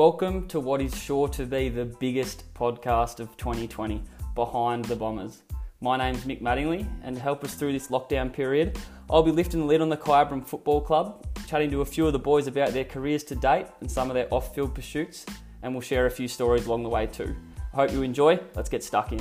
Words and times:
Welcome 0.00 0.48
to 0.48 0.60
what 0.60 0.80
is 0.80 0.96
sure 0.96 1.28
to 1.28 1.44
be 1.44 1.68
the 1.68 1.84
biggest 1.84 2.54
podcast 2.54 3.20
of 3.20 3.36
2020, 3.36 4.02
Behind 4.34 4.82
the 4.86 4.96
Bombers. 4.96 5.42
My 5.82 5.98
name's 5.98 6.24
Mick 6.24 6.40
Mattingly, 6.40 6.88
and 7.02 7.14
to 7.14 7.20
help 7.20 7.44
us 7.44 7.52
through 7.52 7.74
this 7.74 7.88
lockdown 7.88 8.32
period, 8.32 8.78
I'll 9.10 9.22
be 9.22 9.30
lifting 9.30 9.60
the 9.60 9.66
lid 9.66 9.82
on 9.82 9.90
the 9.90 9.98
Kyabram 9.98 10.46
Football 10.46 10.80
Club, 10.80 11.26
chatting 11.46 11.70
to 11.72 11.82
a 11.82 11.84
few 11.84 12.06
of 12.06 12.14
the 12.14 12.18
boys 12.18 12.46
about 12.46 12.70
their 12.70 12.86
careers 12.86 13.22
to 13.24 13.34
date 13.34 13.66
and 13.82 13.90
some 13.90 14.08
of 14.08 14.14
their 14.14 14.26
off 14.32 14.54
field 14.54 14.74
pursuits, 14.74 15.26
and 15.62 15.74
we'll 15.74 15.82
share 15.82 16.06
a 16.06 16.10
few 16.10 16.28
stories 16.28 16.64
along 16.64 16.82
the 16.82 16.88
way 16.88 17.06
too. 17.06 17.36
I 17.74 17.76
hope 17.76 17.92
you 17.92 18.00
enjoy. 18.00 18.40
Let's 18.54 18.70
get 18.70 18.82
stuck 18.82 19.12
in. 19.12 19.20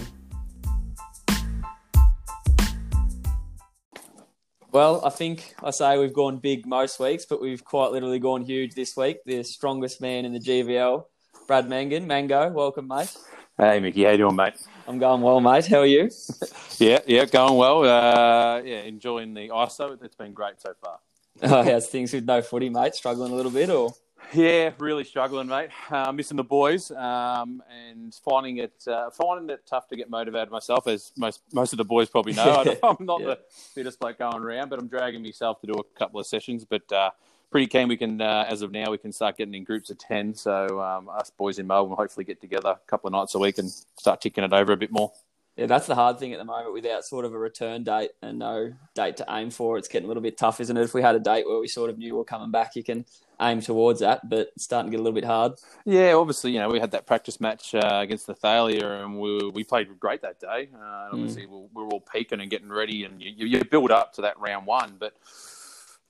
Well, 4.80 5.02
I 5.04 5.09
think 5.09 5.56
I 5.61 5.71
say 5.71 5.97
we've 5.97 6.14
gone 6.14 6.38
big 6.38 6.65
most 6.65 7.01
weeks, 7.01 7.25
but 7.25 7.42
we've 7.42 7.61
quite 7.61 7.92
literally 7.92 8.18
gone 8.18 8.43
huge 8.43 8.75
this 8.75 8.96
week. 8.96 9.18
The 9.25 9.43
strongest 9.43 10.00
man 10.00 10.24
in 10.24 10.32
the 10.32 10.39
GVL, 10.39 11.04
Brad 11.47 11.68
Mangan. 11.68 12.07
Mango, 12.07 12.50
welcome, 12.50 12.87
mate. 12.87 13.14
Hey, 13.57 13.82
Mickey, 13.82 14.06
how 14.06 14.11
you 14.11 14.18
doing, 14.20 14.37
mate? 14.37 14.54
I'm 14.87 14.97
going 14.97 15.20
well, 15.20 15.42
mate. 15.42 15.65
How 15.65 15.79
are 15.79 15.86
you? 15.86 16.10
yeah, 16.78 17.00
yeah, 17.06 17.25
going 17.25 17.57
well. 17.57 17.84
Uh, 17.84 18.61
yeah, 18.61 18.84
enjoying 18.84 19.34
the 19.34 19.50
ISO. 19.50 20.01
It's 20.01 20.15
been 20.15 20.32
great 20.32 20.61
so 20.61 20.73
far. 20.82 21.00
Oh, 21.42 21.61
how's 21.61 21.87
things 21.87 22.14
with 22.14 22.23
no 22.23 22.42
footy, 22.42 22.70
mate? 22.70 22.96
Struggling 22.96 23.34
a 23.34 23.36
little 23.36 23.51
bit, 23.51 23.70
or? 23.70 23.93
Yeah, 24.33 24.71
really 24.78 25.04
struggling, 25.04 25.47
mate. 25.47 25.69
Uh, 25.89 26.11
missing 26.11 26.37
the 26.37 26.43
boys 26.43 26.92
um, 26.92 27.64
and 27.70 28.14
finding 28.14 28.57
it 28.57 28.74
uh, 28.87 29.10
finding 29.10 29.50
it 29.50 29.65
tough 29.65 29.87
to 29.87 29.96
get 29.96 30.10
motivated 30.10 30.51
myself, 30.51 30.87
as 30.87 31.11
most 31.18 31.42
most 31.51 31.74
of 31.74 31.78
the 31.78 31.86
boys 31.86 32.09
probably 32.09 32.34
know. 32.34 32.64
I'm 32.84 33.06
not 33.06 33.22
yeah. 33.22 33.28
the 33.28 33.39
fittest 33.50 34.00
bloke 34.00 34.20
going 34.20 34.44
around, 34.44 34.70
but 34.70 34.78
I'm 34.78 34.88
dragging 34.88 35.23
myself 35.23 35.61
to 35.61 35.67
do 35.67 35.73
a 35.73 35.84
couple 35.97 36.20
of 36.20 36.28
sessions. 36.28 36.64
But 36.64 36.92
uh, 36.92 37.09
pretty 37.50 37.66
keen 37.66 37.88
we 37.88 37.98
can, 37.98 38.22
uh, 38.22 38.45
as 38.48 38.62
of 38.62 38.72
now, 38.72 38.92
we 38.92 39.00
can 39.00 39.12
start 39.12 39.38
getting 39.38 39.56
in 39.56 39.64
groups 39.64 39.90
of 39.90 39.98
ten. 39.98 40.36
So 40.36 40.80
um, 40.80 41.09
us 41.09 41.31
boys 41.31 41.58
in 41.58 41.66
Melbourne 41.66 41.98
hopefully 41.98 42.23
get 42.23 42.40
together 42.40 42.70
a 42.70 42.80
couple 42.88 43.08
of 43.08 43.14
nights 43.14 43.34
a 43.34 43.40
week 43.40 43.58
and 43.58 43.70
start 43.70 44.22
ticking 44.22 44.44
it 44.44 44.53
over 44.53 44.73
a 44.73 44.78
bit 44.78 44.92
more. 44.92 45.12
Yeah, 45.56 45.66
that's 45.66 45.88
the 45.88 45.96
hard 45.96 46.20
thing 46.20 46.31
at 46.34 46.40
the 46.40 46.46
moment 46.46 46.72
without 46.72 47.03
sort 47.03 47.25
of 47.25 47.34
a 47.34 47.38
return 47.38 47.84
date 47.84 48.12
and 48.22 48.40
no 48.40 48.73
date 48.94 49.18
to 49.18 49.25
aim 49.30 49.50
for. 49.50 49.78
It's 49.78 49.90
getting 49.90 50.06
a 50.06 50.08
little 50.08 50.23
bit 50.23 50.38
tough, 50.38 50.62
isn't 50.62 50.78
it? 50.78 50.84
If 50.84 50.94
we 50.94 51.02
had 51.02 51.16
a 51.16 51.20
date 51.20 51.48
where 51.48 51.59
we 51.59 51.68
sort 51.68 51.90
of 51.90 51.98
knew 51.98 52.16
we 52.16 52.22
are 52.22 52.23
coming 52.23 52.52
back, 52.52 52.78
you 52.78 52.84
can 52.84 53.03
aim 53.42 53.62
towards 53.62 54.02
that, 54.02 54.28
but 54.28 54.52
it's 54.56 54.64
starting 54.64 54.92
to 54.92 54.98
get 54.98 55.00
a 55.00 55.04
little 55.04 55.16
bit 55.16 55.26
hard. 55.26 55.54
Yeah, 55.86 56.14
obviously, 56.14 56.52
you 56.52 56.59
know, 56.59 56.70
we 56.70 56.80
had 56.80 56.92
that 56.92 57.06
practice 57.06 57.40
match 57.40 57.73
uh, 57.73 58.00
against 58.02 58.28
the 58.28 58.36
Thalia 58.36 59.04
and 59.04 59.20
we, 59.20 59.50
we 59.50 59.64
played 59.64 59.88
great 60.00 60.22
that 60.22 60.40
day. 60.40 60.70
Uh, 60.76 61.09
obviously, 61.12 61.46
mm. 61.46 61.70
we're 61.73 61.88
all 61.88 62.02
peaking 62.02 62.42
and 62.42 62.50
getting 62.50 62.70
ready, 62.70 63.06
and 63.06 63.22
you, 63.22 63.48
you 63.48 63.64
build 63.64 63.92
up 63.92 64.14
to 64.14 64.22
that 64.22 64.40
round 64.40 64.66
one, 64.66 64.96
but 65.00 65.14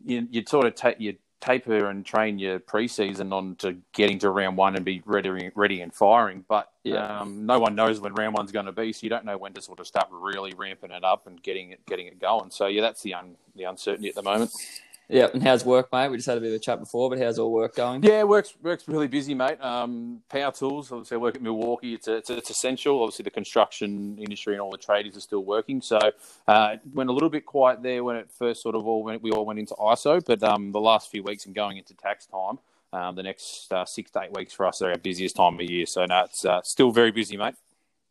you, 0.03 0.27
you 0.31 0.43
sort 0.47 0.65
of 0.65 0.75
take 0.75 0.99
you 0.99 1.15
taper 1.41 1.89
and 1.89 2.05
train 2.05 2.37
your 2.37 2.59
preseason 2.59 3.31
on 3.31 3.55
to 3.55 3.77
getting 3.93 4.19
to 4.19 4.29
round 4.29 4.57
one 4.57 4.75
and 4.75 4.83
be 4.83 5.01
ready, 5.05 5.51
ready 5.55 5.81
and 5.81 5.93
firing. 5.93 6.43
But 6.47 6.69
yeah. 6.83 7.21
um, 7.21 7.45
no 7.45 7.59
one 7.59 7.75
knows 7.75 7.99
when 7.99 8.13
round 8.13 8.35
one's 8.35 8.51
going 8.51 8.65
to 8.65 8.71
be, 8.71 8.91
so 8.91 8.99
you 9.03 9.09
don't 9.09 9.25
know 9.25 9.37
when 9.37 9.53
to 9.53 9.61
sort 9.61 9.79
of 9.79 9.87
start 9.87 10.07
really 10.11 10.53
ramping 10.57 10.91
it 10.91 11.03
up 11.03 11.27
and 11.27 11.41
getting 11.41 11.71
it 11.71 11.85
getting 11.85 12.07
it 12.07 12.19
going. 12.19 12.51
So 12.51 12.67
yeah, 12.67 12.81
that's 12.81 13.01
the 13.01 13.13
un, 13.13 13.35
the 13.55 13.63
uncertainty 13.63 14.09
at 14.09 14.15
the 14.15 14.23
moment. 14.23 14.51
Yeah, 15.11 15.27
and 15.33 15.41
how's 15.41 15.65
work, 15.65 15.91
mate? 15.91 16.09
We 16.09 16.17
just 16.17 16.27
had 16.27 16.37
a 16.37 16.41
bit 16.41 16.49
of 16.49 16.57
a 16.57 16.59
chat 16.59 16.79
before, 16.79 17.09
but 17.09 17.17
how's 17.17 17.39
all 17.39 17.51
work 17.51 17.75
going? 17.75 18.03
Yeah, 18.03 18.23
work's 18.23 18.53
work's 18.61 18.87
really 18.87 19.07
busy, 19.07 19.33
mate. 19.33 19.59
Um, 19.59 20.21
power 20.29 20.51
tools, 20.51 20.91
obviously, 20.91 21.15
I 21.15 21.17
work 21.17 21.35
at 21.35 21.41
Milwaukee. 21.41 21.95
It's, 21.95 22.07
a, 22.07 22.17
it's, 22.17 22.29
a, 22.29 22.37
it's 22.37 22.51
essential. 22.51 23.01
Obviously, 23.01 23.23
the 23.23 23.31
construction 23.31 24.19
industry 24.19 24.53
and 24.53 24.61
all 24.61 24.69
the 24.69 24.77
tradies 24.77 25.17
are 25.17 25.21
still 25.21 25.43
working. 25.43 25.81
So, 25.81 25.97
uh, 26.47 26.75
went 26.93 27.09
a 27.09 27.13
little 27.13 27.29
bit 27.29 27.47
quiet 27.47 27.81
there 27.81 28.03
when 28.03 28.17
it 28.17 28.29
first 28.29 28.61
sort 28.61 28.75
of 28.75 28.85
all 28.85 29.01
went. 29.01 29.23
We 29.23 29.31
all 29.31 29.45
went 29.45 29.57
into 29.57 29.73
ISO, 29.73 30.23
but 30.23 30.43
um, 30.43 30.71
the 30.71 30.79
last 30.79 31.09
few 31.09 31.23
weeks 31.23 31.47
and 31.47 31.55
going 31.55 31.77
into 31.77 31.95
tax 31.95 32.27
time, 32.27 32.59
um, 32.93 33.15
the 33.15 33.23
next 33.23 33.73
uh, 33.73 33.85
six 33.85 34.11
to 34.11 34.21
eight 34.21 34.33
weeks 34.35 34.53
for 34.53 34.67
us 34.67 34.79
are 34.83 34.91
our 34.91 34.97
busiest 34.99 35.37
time 35.37 35.55
of 35.55 35.61
year. 35.61 35.87
So, 35.87 36.05
no, 36.05 36.25
it's 36.25 36.45
uh, 36.45 36.61
still 36.63 36.91
very 36.91 37.11
busy, 37.11 37.35
mate. 37.35 37.55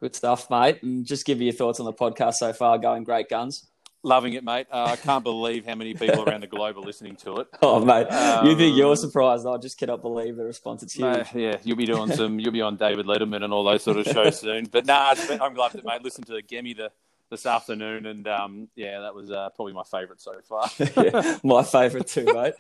Good 0.01 0.17
stuff, 0.17 0.51
mate. 0.51 0.83
And 0.83 1.07
just 1.07 1.25
give 1.25 1.39
you 1.39 1.47
your 1.47 1.55
thoughts 1.55 1.79
on 1.79 1.87
the 1.87 1.93
podcast 1.93 2.35
so 2.35 2.53
far. 2.53 2.77
Going 2.79 3.05
great 3.05 3.29
guns. 3.29 3.69
Loving 4.05 4.35
it, 4.35 4.45
mate. 4.45 4.69
Uh, 4.71 4.85
I 4.85 4.97
can't 4.97 5.25
believe 5.25 5.67
how 5.67 5.75
many 5.75 5.93
people 5.93 6.23
around 6.23 6.43
the 6.43 6.47
globe 6.47 6.77
are 6.77 6.81
listening 6.81 7.17
to 7.17 7.39
it. 7.39 7.49
Oh, 7.61 7.85
mate, 7.85 8.07
um, 8.07 8.47
you 8.47 8.57
think 8.57 8.77
you're 8.77 8.95
surprised? 8.97 9.45
I 9.47 9.57
just 9.57 9.79
cannot 9.79 10.01
believe 10.01 10.37
the 10.37 10.45
response. 10.45 10.83
It's 10.83 10.95
huge. 10.95 11.05
Mate, 11.05 11.27
yeah, 11.35 11.57
you'll 11.65 11.77
be 11.77 11.87
doing 11.87 12.13
some. 12.13 12.39
You'll 12.39 12.53
be 12.53 12.63
on 12.63 12.77
David 12.77 13.07
Letterman 13.07 13.43
and 13.43 13.53
all 13.53 13.65
those 13.65 13.83
sort 13.83 13.97
of 13.97 14.07
shows 14.07 14.39
soon. 14.41 14.67
But 14.67 14.87
nah, 14.87 15.15
been, 15.15 15.43
I'm 15.43 15.55
glad 15.55 15.73
that 15.73 15.85
mate. 15.85 16.03
Listen 16.03 16.25
to 16.25 16.41
Gemmy 16.43 16.77
the 16.77 16.93
this 17.31 17.45
afternoon, 17.45 18.07
and 18.07 18.27
um, 18.29 18.69
yeah, 18.75 19.01
that 19.01 19.15
was 19.15 19.31
uh, 19.31 19.51
probably 19.55 19.75
my 19.75 19.83
favourite 19.83 20.21
so 20.21 20.35
far. 20.45 20.71
yeah, 20.97 21.39
my 21.43 21.63
favourite 21.63 22.07
too, 22.07 22.25
mate. 22.25 22.55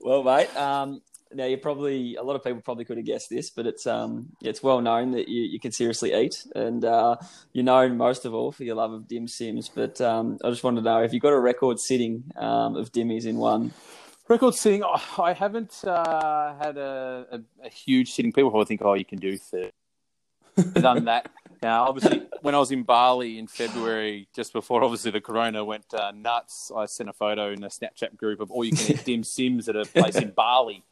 Well, 0.00 0.22
mate, 0.22 0.54
um, 0.56 1.00
now 1.34 1.46
you 1.46 1.56
probably 1.56 2.16
a 2.16 2.22
lot 2.22 2.36
of 2.36 2.44
people 2.44 2.60
probably 2.60 2.84
could 2.84 2.96
have 2.96 3.06
guessed 3.06 3.30
this, 3.30 3.50
but 3.50 3.66
it's 3.66 3.86
um 3.86 4.28
it's 4.42 4.62
well 4.62 4.80
known 4.80 5.12
that 5.12 5.28
you, 5.28 5.42
you 5.42 5.60
can 5.60 5.72
seriously 5.72 6.14
eat, 6.14 6.46
and 6.54 6.84
uh, 6.84 7.16
you're 7.52 7.64
known 7.64 7.96
most 7.96 8.24
of 8.24 8.34
all 8.34 8.52
for 8.52 8.64
your 8.64 8.76
love 8.76 8.92
of 8.92 9.08
dim 9.08 9.28
sims. 9.28 9.68
But 9.68 10.00
um, 10.00 10.38
I 10.44 10.50
just 10.50 10.64
wanted 10.64 10.82
to 10.82 10.84
know 10.84 11.02
if 11.02 11.12
you 11.12 11.20
got 11.20 11.32
a 11.32 11.40
record 11.40 11.78
sitting 11.80 12.24
um, 12.36 12.76
of 12.76 12.92
dimmies 12.92 13.26
in 13.26 13.36
one. 13.36 13.72
Record 14.28 14.54
sitting, 14.54 14.82
oh, 14.84 15.22
I 15.22 15.32
haven't 15.32 15.84
uh, 15.84 16.54
had 16.56 16.78
a, 16.78 17.26
a, 17.32 17.66
a, 17.66 17.68
huge 17.68 18.12
sitting. 18.12 18.32
People 18.32 18.50
probably 18.50 18.66
think, 18.66 18.80
oh, 18.82 18.94
you 18.94 19.04
can 19.04 19.18
do 19.18 19.36
30. 19.36 19.70
done 20.80 21.04
that. 21.06 21.30
Now, 21.62 21.84
obviously, 21.84 22.22
when 22.40 22.54
I 22.54 22.58
was 22.58 22.72
in 22.72 22.82
Bali 22.82 23.38
in 23.38 23.46
February, 23.46 24.28
just 24.34 24.52
before 24.52 24.82
obviously 24.82 25.12
the 25.12 25.20
corona 25.20 25.64
went 25.64 25.92
uh, 25.94 26.10
nuts, 26.10 26.72
I 26.74 26.86
sent 26.86 27.08
a 27.08 27.12
photo 27.12 27.52
in 27.52 27.62
a 27.62 27.68
Snapchat 27.68 28.16
group 28.16 28.40
of 28.40 28.50
all 28.50 28.64
you 28.64 28.72
can 28.72 28.96
eat 28.96 29.04
dim 29.04 29.22
sims 29.22 29.68
at 29.68 29.76
a 29.76 29.84
place 29.84 30.16
in 30.16 30.30
Bali. 30.30 30.82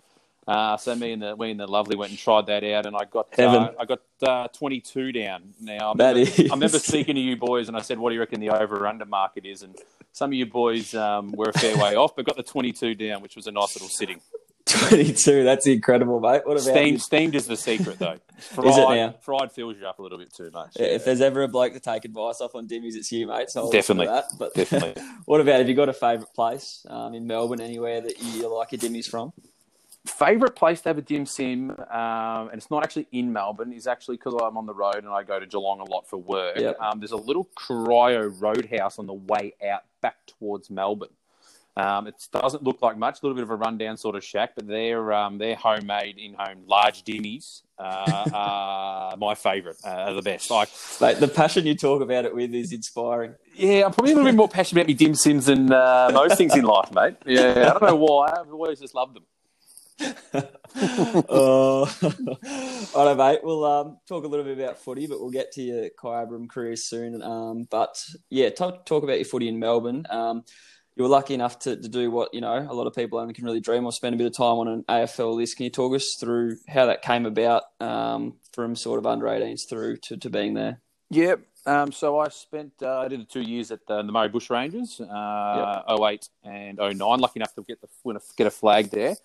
Uh, 0.47 0.77
so 0.77 0.95
me 0.95 1.13
and 1.13 1.23
the 1.23 1.37
me 1.37 1.51
and 1.51 1.61
the 1.61 1.67
lovely 1.67 1.97
went 1.97 2.11
and 2.11 2.19
tried 2.19 2.47
that 2.47 2.65
out, 2.65 2.87
and 2.87 2.97
I 2.97 3.05
got 3.05 3.39
uh, 3.39 3.73
I 3.79 3.85
got 3.85 4.01
uh, 4.23 4.49
22 4.49 5.13
down. 5.13 5.55
Now 5.61 5.91
I 5.91 5.93
remember, 5.93 6.31
I 6.31 6.43
remember 6.43 6.69
speaking 6.79 7.15
to 7.15 7.21
you 7.21 7.37
boys, 7.37 7.69
and 7.69 7.77
I 7.77 7.83
said, 7.83 7.99
"What 7.99 8.11
do 8.11 8.15
you 8.15 8.21
reckon 8.21 8.41
the 8.41 8.51
over 8.51 8.87
under 8.87 9.05
market 9.05 9.45
is?" 9.45 9.63
And 9.63 9.77
some 10.13 10.31
of 10.31 10.35
you 10.35 10.47
boys 10.47 10.95
um, 10.95 11.33
were 11.33 11.51
a 11.55 11.59
fair 11.59 11.77
way 11.77 11.95
off, 11.95 12.17
but 12.17 12.25
got 12.25 12.37
the 12.37 12.43
22 12.43 12.95
down, 12.95 13.23
which 13.23 13.37
was 13.37 13.47
a 13.47 13.53
nice 13.53 13.77
little 13.77 13.89
sitting. 13.89 14.21
22, 14.67 15.45
that's 15.45 15.67
incredible, 15.67 16.21
mate. 16.21 16.43
What 16.45 16.53
about 16.53 16.61
steamed? 16.61 17.03
Steamed 17.03 17.35
is 17.35 17.47
the 17.47 17.57
secret, 17.57 17.99
though. 17.99 18.17
Fried, 18.39 18.67
is 18.69 18.77
it 18.77 18.89
now? 18.89 19.15
Fried 19.21 19.53
fills 19.53 19.77
you 19.77 19.87
up 19.87 19.99
a 19.99 20.03
little 20.03 20.19
bit 20.19 20.33
too 20.33 20.51
much. 20.53 20.73
Yeah, 20.79 20.87
if 20.87 21.05
there's 21.05 21.21
ever 21.21 21.43
a 21.43 21.49
bloke 21.49 21.73
to 21.73 21.81
take 21.81 22.05
advice 22.05 22.41
off 22.41 22.55
on 22.55 22.69
dimmies, 22.69 22.95
it's 22.95 23.11
you, 23.11 23.27
mate. 23.27 23.51
So 23.51 23.63
I'll 23.63 23.71
definitely 23.71 24.07
that. 24.07 24.27
But 24.39 24.55
definitely. 24.55 25.03
what 25.25 25.41
about 25.41 25.59
have 25.59 25.69
you 25.69 25.75
got 25.75 25.89
a 25.89 25.93
favourite 25.93 26.33
place 26.35 26.87
um, 26.89 27.15
in 27.15 27.27
Melbourne, 27.27 27.61
anywhere 27.61 28.01
that 28.01 28.23
you 28.23 28.55
like 28.55 28.73
your 28.73 28.79
dimmies 28.79 29.07
from? 29.07 29.33
Favorite 30.07 30.57
place 30.57 30.81
to 30.83 30.89
have 30.89 30.99
a 30.99 31.03
dim 31.03 31.27
sim, 31.27 31.71
um, 31.71 32.49
and 32.49 32.55
it's 32.55 32.71
not 32.71 32.83
actually 32.83 33.07
in 33.13 33.33
Melbourne, 33.33 33.73
is 33.73 33.87
actually 33.87 34.17
because 34.17 34.35
I'm 34.35 34.57
on 34.57 34.65
the 34.65 34.73
road 34.73 34.97
and 34.97 35.09
I 35.09 35.23
go 35.23 35.39
to 35.39 35.47
Geelong 35.47 35.81
a 35.81 35.85
lot 35.85 36.09
for 36.09 36.17
work. 36.17 36.59
Yep. 36.59 36.81
Um, 36.81 37.01
there's 37.01 37.13
a 37.13 37.17
little 37.17 37.49
Corio 37.55 38.29
roadhouse 38.29 38.99
on 38.99 39.07
the 39.07 39.13
way 39.13 39.55
out 39.63 39.83
back 40.01 40.17
towards 40.27 40.71
Melbourne. 40.71 41.11
Um, 41.77 42.07
it 42.07 42.15
doesn't 42.33 42.63
look 42.63 42.83
like 42.83 42.97
much, 42.97 43.23
a 43.23 43.27
little 43.27 43.37
bit 43.37 43.43
of 43.43 43.51
a 43.51 43.57
rundown 43.57 43.97
sort 43.97 44.17
of 44.17 44.25
shack, 44.25 44.53
but 44.55 44.67
they're 44.67 45.13
um, 45.13 45.39
they're 45.39 45.55
homemade, 45.55 46.19
in-home, 46.19 46.65
large 46.67 47.05
dimmies. 47.05 47.63
Uh, 47.79 48.25
are 48.35 49.17
my 49.17 49.35
favourite, 49.35 49.77
uh, 49.85 49.89
are 49.89 50.15
the 50.15 50.23
best. 50.23 50.51
Like 50.51 50.69
Mate, 51.01 51.21
the 51.21 51.29
passion 51.29 51.67
you 51.67 51.75
talk 51.75 52.03
about 52.03 52.25
it 52.25 52.35
with 52.35 52.55
is 52.55 52.73
inspiring. 52.73 53.35
Yeah, 53.55 53.87
I'm 53.87 53.93
probably 53.93 54.13
a 54.13 54.15
little 54.17 54.31
bit 54.31 54.37
more 54.37 54.49
passionate 54.49 54.83
about 54.83 54.89
my 54.89 54.95
dim 54.95 55.15
sims 55.15 55.47
than 55.47 55.73
uh, 55.73 56.11
most 56.13 56.37
things 56.37 56.55
in 56.57 56.65
life, 56.65 56.93
mate. 56.93 57.17
Yeah, 57.27 57.53
I 57.75 57.79
don't 57.79 57.83
know 57.83 57.97
why. 57.97 58.33
I've 58.39 58.53
always 58.53 58.81
just 58.81 58.95
loved 58.95 59.15
them. 59.15 59.25
uh, 60.35 60.43
all 62.95 63.07
right, 63.07 63.17
mate. 63.17 63.41
We'll 63.43 63.65
um, 63.65 63.99
talk 64.09 64.25
a 64.25 64.29
little 64.29 64.45
bit 64.45 64.59
about 64.59 64.79
footy, 64.79 65.07
but 65.07 65.21
we'll 65.21 65.31
get 65.31 65.53
to 65.53 65.63
your 65.63 65.89
Kyabram 65.91 66.49
career 66.49 66.77
soon. 66.77 67.23
Um, 67.23 67.67
but 67.71 68.03
yeah, 68.31 68.51
talk, 68.51 68.87
talk 68.87 69.03
about 69.03 69.17
your 69.17 69.25
footy 69.25 69.49
in 69.49 69.59
Melbourne. 69.59 70.05
Um, 70.11 70.45
you 70.97 71.05
were 71.05 71.09
lucky 71.09 71.35
enough 71.35 71.59
to, 71.61 71.77
to 71.77 71.89
do 71.89 72.11
what 72.11 72.35
you 72.35 72.41
know 72.41 72.67
a 72.69 72.75
lot 72.75 72.87
of 72.87 72.95
people 72.95 73.19
only 73.19 73.33
can 73.33 73.45
really 73.45 73.61
dream 73.61 73.87
of, 73.87 73.95
spend 73.95 74.15
a 74.15 74.19
bit 74.19 74.27
of 74.27 74.37
time 74.37 74.59
on 74.59 74.69
an 74.69 74.85
AFL 74.89 75.35
list. 75.35 75.57
Can 75.57 75.65
you 75.65 75.71
talk 75.71 75.95
us 75.95 76.17
through 76.19 76.57
how 76.69 76.87
that 76.87 77.03
came 77.03 77.27
about 77.27 77.63
um, 77.81 78.35
from 78.53 78.77
sort 78.77 78.99
of 78.99 79.07
under 79.07 79.27
18s 79.27 79.69
through 79.69 79.99
to, 79.99 80.17
to 80.19 80.31
being 80.31 80.55
there? 80.55 80.81
Yep. 81.11 81.41
Um, 81.67 81.93
so 81.93 82.19
I 82.19 82.29
spent 82.29 82.73
uh, 82.83 83.01
I 83.01 83.09
did 83.09 83.21
the 83.21 83.25
two 83.25 83.43
years 83.43 83.71
at 83.71 83.87
the, 83.87 84.03
the 84.03 84.13
Murray 84.13 84.31
Bushrangers, 84.31 85.01
uh, 85.01 85.83
yep. 85.89 86.01
08 86.01 86.29
and 86.45 86.79
09. 86.79 86.99
Lucky 87.21 87.39
enough 87.39 87.55
to 87.55 87.63
get 87.63 87.81
the 87.81 87.89
win 88.03 88.17
a, 88.17 88.21
get 88.37 88.47
a 88.47 88.51
flag 88.51 88.91
there. 88.91 89.17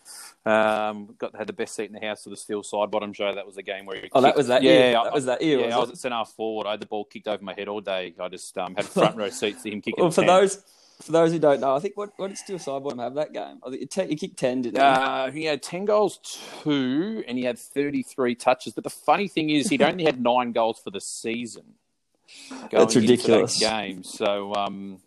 Um, 0.46 1.16
got 1.18 1.36
had 1.36 1.48
the 1.48 1.54
best 1.54 1.76
seat 1.76 1.86
in 1.86 1.94
the 1.94 2.06
house 2.06 2.24
for 2.24 2.30
the 2.30 2.38
Steele 2.38 2.62
Sidebottom 2.62 3.16
show. 3.16 3.34
That 3.34 3.46
was 3.46 3.56
the 3.56 3.64
game 3.64 3.86
where 3.86 3.96
he 3.96 4.10
oh, 4.12 4.22
kicked. 4.22 4.24
that 4.24 4.36
was 4.36 4.48
that. 4.48 4.64
Yeah, 4.64 4.72
year. 4.72 4.92
that 4.92 5.14
was 5.14 5.26
that 5.26 5.42
year. 5.42 5.60
Yeah, 5.60 5.66
was 5.68 5.76
I 5.76 5.80
was 5.80 5.90
at 5.92 5.98
centre 5.98 6.26
forward. 6.26 6.68
I 6.68 6.72
had 6.72 6.82
the 6.82 6.88
ball 6.88 7.06
kicked 7.06 7.28
over 7.28 7.44
my 7.44 7.54
head 7.54 7.70
all 7.70 7.82
day. 7.82 8.14
I 8.20 8.28
just 8.28 8.58
um, 8.58 8.76
had 8.76 8.86
front 8.86 9.16
row 9.16 9.30
seats 9.30 9.64
to 9.64 9.72
him 9.72 9.82
kicking. 9.82 10.04
well, 10.04 10.12
for 10.12 10.22
10. 10.22 10.28
those 10.28 10.64
for 11.02 11.12
those 11.12 11.32
who 11.32 11.40
don't 11.40 11.60
know, 11.60 11.76
I 11.76 11.80
think 11.80 11.98
what, 11.98 12.12
what 12.18 12.30
did 12.30 12.38
Steele 12.38 12.58
Sidebottom 12.58 13.00
have 13.00 13.16
that 13.16 13.34
game? 13.34 13.60
I 13.66 13.70
think 13.70 13.94
he, 13.94 14.08
he 14.08 14.16
kicked 14.16 14.38
10, 14.38 14.62
didn't 14.64 14.78
he? 14.78 14.82
Uh, 14.82 15.32
he 15.32 15.44
had 15.44 15.62
10 15.62 15.86
goals, 15.86 16.20
two, 16.64 17.24
and 17.28 17.38
he 17.38 17.44
had 17.44 17.60
33 17.60 18.36
touches. 18.36 18.74
But 18.74 18.84
the 18.84 18.90
funny 18.90 19.28
thing 19.28 19.50
is, 19.50 19.70
he'd 19.70 19.82
only 19.82 20.06
had 20.06 20.22
nine 20.22 20.52
goals 20.52 20.80
for 20.80 20.92
the 20.92 21.02
season. 21.02 21.64
That's 22.72 22.96
ridiculous. 22.96 23.60
Game. 23.60 24.04
So, 24.04 24.54
um, 24.56 25.00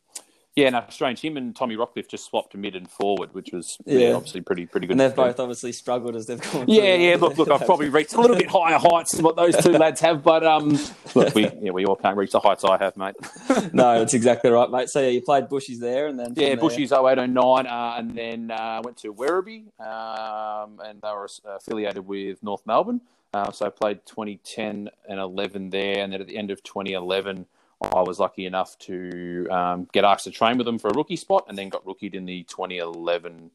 Yeah, 0.58 0.70
no, 0.70 0.82
strange. 0.88 1.20
Him 1.20 1.36
and 1.36 1.54
Tommy 1.54 1.76
Rockliff 1.76 2.08
just 2.08 2.24
swapped 2.24 2.56
mid 2.56 2.74
and 2.74 2.90
forward, 2.90 3.32
which 3.32 3.52
was 3.52 3.78
yeah. 3.86 4.10
obviously 4.10 4.40
pretty 4.40 4.66
pretty 4.66 4.88
good. 4.88 4.94
And 4.94 5.00
they've 5.00 5.14
both 5.14 5.38
obviously 5.38 5.70
struggled 5.70 6.16
as 6.16 6.26
they've 6.26 6.40
gone. 6.40 6.64
Yeah, 6.66 6.96
yeah. 6.96 7.14
Look, 7.14 7.38
look, 7.38 7.48
I've 7.48 7.64
probably 7.64 7.90
reached 7.90 8.14
a 8.14 8.20
little 8.20 8.34
bit 8.36 8.48
higher 8.48 8.76
heights 8.76 9.14
than 9.14 9.24
what 9.24 9.36
those 9.36 9.56
two 9.56 9.70
lads 9.84 10.00
have, 10.00 10.24
but 10.24 10.44
um, 10.44 10.76
look, 11.14 11.32
we 11.36 11.48
yeah, 11.60 11.70
we 11.70 11.84
all 11.84 11.94
can't 11.94 12.16
reach 12.16 12.32
the 12.32 12.40
heights 12.40 12.64
I 12.64 12.76
have, 12.78 12.96
mate. 12.96 13.14
no, 13.72 14.00
that's 14.00 14.14
exactly 14.14 14.50
right, 14.50 14.68
mate. 14.68 14.88
So 14.88 15.00
yeah, 15.00 15.10
you 15.10 15.22
played 15.22 15.44
Bushies 15.44 15.78
there, 15.78 16.08
and 16.08 16.18
then 16.18 16.34
yeah, 16.34 16.56
Bushies 16.56 16.90
0809, 16.90 17.66
uh, 17.68 17.94
and 17.96 18.16
then 18.16 18.50
uh, 18.50 18.80
went 18.82 18.96
to 18.96 19.14
Werribee, 19.14 19.66
um, 19.80 20.80
and 20.84 21.00
they 21.00 21.08
were 21.08 21.28
affiliated 21.46 22.04
with 22.04 22.42
North 22.42 22.66
Melbourne. 22.66 23.00
Uh, 23.34 23.50
so 23.52 23.66
I 23.66 23.70
played 23.70 24.06
2010 24.06 24.88
and 25.08 25.20
11 25.20 25.70
there, 25.70 25.98
and 25.98 26.12
then 26.12 26.20
at 26.20 26.26
the 26.26 26.36
end 26.36 26.50
of 26.50 26.62
2011. 26.62 27.46
I 27.80 28.00
was 28.02 28.18
lucky 28.18 28.44
enough 28.44 28.76
to 28.80 29.46
um, 29.50 29.88
get 29.92 30.04
asked 30.04 30.24
to 30.24 30.32
train 30.32 30.58
with 30.58 30.64
them 30.64 30.80
for 30.80 30.88
a 30.88 30.94
rookie 30.94 31.14
spot, 31.14 31.44
and 31.48 31.56
then 31.56 31.68
got 31.68 31.86
rookied 31.86 32.14
in 32.14 32.24
the 32.24 32.42
2011 32.44 33.52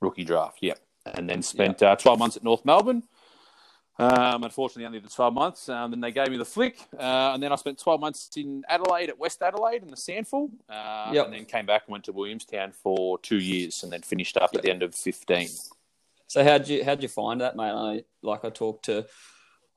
rookie 0.00 0.24
draft. 0.24 0.58
Yeah, 0.62 0.74
and 1.04 1.28
then 1.28 1.42
spent 1.42 1.82
uh, 1.82 1.94
12 1.96 2.18
months 2.18 2.36
at 2.36 2.42
North 2.42 2.64
Melbourne. 2.64 3.02
Um, 3.98 4.44
unfortunately, 4.44 4.86
only 4.86 4.98
the 4.98 5.10
12 5.10 5.34
months. 5.34 5.68
Um, 5.68 5.90
then 5.90 6.00
they 6.00 6.10
gave 6.10 6.28
me 6.28 6.38
the 6.38 6.44
flick, 6.44 6.78
uh, 6.98 7.32
and 7.34 7.42
then 7.42 7.52
I 7.52 7.56
spent 7.56 7.78
12 7.78 8.00
months 8.00 8.30
in 8.34 8.64
Adelaide 8.66 9.10
at 9.10 9.18
West 9.18 9.42
Adelaide 9.42 9.82
in 9.82 9.88
the 9.88 9.96
SANFL, 9.96 10.50
uh, 10.70 11.10
yep. 11.12 11.26
and 11.26 11.34
then 11.34 11.44
came 11.44 11.66
back 11.66 11.82
and 11.86 11.92
went 11.92 12.04
to 12.04 12.12
Williamstown 12.12 12.72
for 12.72 13.18
two 13.18 13.38
years, 13.38 13.82
and 13.82 13.92
then 13.92 14.00
finished 14.00 14.38
up 14.38 14.54
yep. 14.54 14.60
at 14.60 14.62
the 14.62 14.70
end 14.70 14.82
of 14.82 14.94
15. 14.94 15.48
So 16.30 16.44
how'd 16.44 16.68
you 16.68 16.84
how 16.84 16.94
did 16.94 17.02
you 17.02 17.08
find 17.08 17.40
that, 17.40 17.56
mate? 17.56 17.72
I, 17.72 18.04
like 18.22 18.44
I 18.44 18.50
talked 18.50 18.84
to 18.84 19.04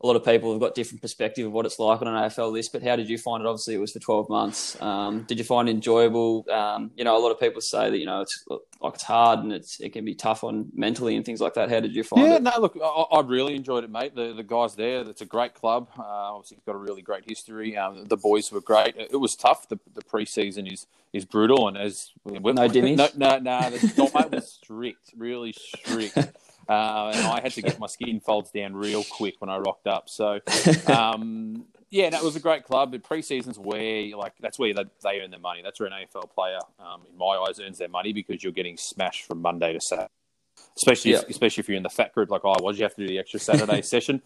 a 0.02 0.08
lot 0.08 0.18
of 0.18 0.26
people 0.26 0.52
have 0.52 0.60
got 0.60 0.76
different 0.76 1.02
perspective 1.02 1.48
of 1.48 1.54
what 1.54 1.66
it's 1.66 1.80
like 1.80 2.02
on 2.02 2.08
an 2.08 2.14
AFL 2.14 2.52
list. 2.52 2.74
But 2.74 2.84
how 2.84 2.98
did 2.98 3.10
you 3.10 3.18
find 3.18 3.42
it? 3.42 3.48
Obviously, 3.48 3.76
it 3.76 3.80
was 3.80 3.94
for 3.94 4.00
twelve 4.00 4.30
months. 4.30 4.80
Um, 4.82 5.24
did 5.24 5.38
you 5.38 5.46
find 5.46 5.70
it 5.70 5.72
enjoyable? 5.72 6.46
Um, 6.52 6.92
you 6.96 7.06
know, 7.06 7.18
a 7.18 7.20
lot 7.20 7.32
of 7.32 7.40
people 7.40 7.62
say 7.62 7.90
that 7.90 7.98
you 7.98 8.06
know 8.06 8.22
it's 8.22 8.44
like 8.50 8.94
it's 8.94 9.04
hard 9.04 9.40
and 9.40 9.54
it's 9.54 9.80
it 9.80 9.94
can 9.94 10.04
be 10.04 10.14
tough 10.14 10.44
on 10.44 10.70
mentally 10.76 11.16
and 11.16 11.26
things 11.26 11.40
like 11.40 11.54
that. 11.54 11.70
How 11.70 11.80
did 11.80 11.96
you 11.96 12.04
find 12.04 12.24
yeah, 12.24 12.36
it? 12.36 12.44
Yeah, 12.44 12.52
no, 12.52 12.62
look, 12.62 12.78
I, 12.84 12.88
I, 12.88 13.22
really 13.22 13.56
enjoyed 13.56 13.86
it, 13.86 13.90
mate. 13.90 14.14
The 14.14 14.34
the 14.34 14.44
guys 14.44 14.76
there, 14.76 15.08
it's 15.08 15.22
a 15.22 15.26
great 15.26 15.54
club. 15.54 15.88
Uh, 15.98 16.04
obviously, 16.04 16.58
it's 16.58 16.66
got 16.66 16.76
a 16.76 16.80
really 16.80 17.02
great 17.02 17.24
history. 17.26 17.78
Um, 17.78 18.04
the 18.06 18.18
boys 18.18 18.52
were 18.52 18.62
great. 18.62 18.96
It, 18.98 19.18
was 19.18 19.36
tough. 19.36 19.70
The 19.70 19.80
the 19.94 20.02
preseason 20.02 20.72
is 20.72 20.86
is 21.14 21.24
brutal, 21.24 21.70
and 21.70 21.78
as 21.78 22.12
no 22.26 22.40
dimmies. 22.42 22.98
No, 22.98 23.08
no, 23.16 23.40
no. 23.40 23.70
The 23.70 24.30
was 24.32 24.52
strict, 24.52 25.14
really 25.16 25.54
strict. 25.54 26.18
Uh, 26.68 27.12
and 27.14 27.28
I 27.28 27.42
had 27.42 27.52
to 27.54 27.62
get 27.62 27.80
my 27.80 27.88
skin 27.88 28.20
folds 28.20 28.52
down 28.52 28.76
real 28.76 29.04
quick 29.04 29.36
when 29.40 29.50
I 29.50 29.58
rocked 29.58 29.88
up. 29.88 30.08
So, 30.08 30.40
um, 30.88 31.66
yeah, 31.90 32.10
that 32.10 32.24
was 32.24 32.36
a 32.36 32.40
great 32.40 32.64
club. 32.64 32.92
But 32.92 33.04
pre-seasons 33.04 33.60
where 33.60 34.16
like 34.16 34.34
that's 34.40 34.58
where 34.58 34.74
they, 34.74 34.84
they 35.04 35.22
earn 35.22 35.32
their 35.32 35.40
money. 35.40 35.62
That's 35.64 35.80
where 35.80 35.90
an 35.90 35.94
AFL 35.94 36.32
player, 36.34 36.60
um, 36.80 37.02
in 37.10 37.18
my 37.18 37.38
eyes, 37.48 37.60
earns 37.60 37.78
their 37.78 37.90
money 37.90 38.14
because 38.14 38.44
you're 38.44 38.54
getting 38.54 38.78
smashed 38.78 39.26
from 39.26 39.42
Monday 39.42 39.74
to 39.74 39.82
Saturday. 39.82 40.10
Especially, 40.76 41.14
especially 41.14 41.62
if 41.62 41.68
you're 41.68 41.78
in 41.78 41.84
the 41.84 41.90
fat 41.90 42.14
group 42.14 42.32
like 42.32 42.42
I 42.44 42.56
was, 42.60 42.78
you 42.80 42.84
have 42.84 42.96
to 42.96 43.02
do 43.02 43.08
the 43.08 43.20
extra 43.20 43.40
Saturday 43.40 43.82
session. 43.84 44.22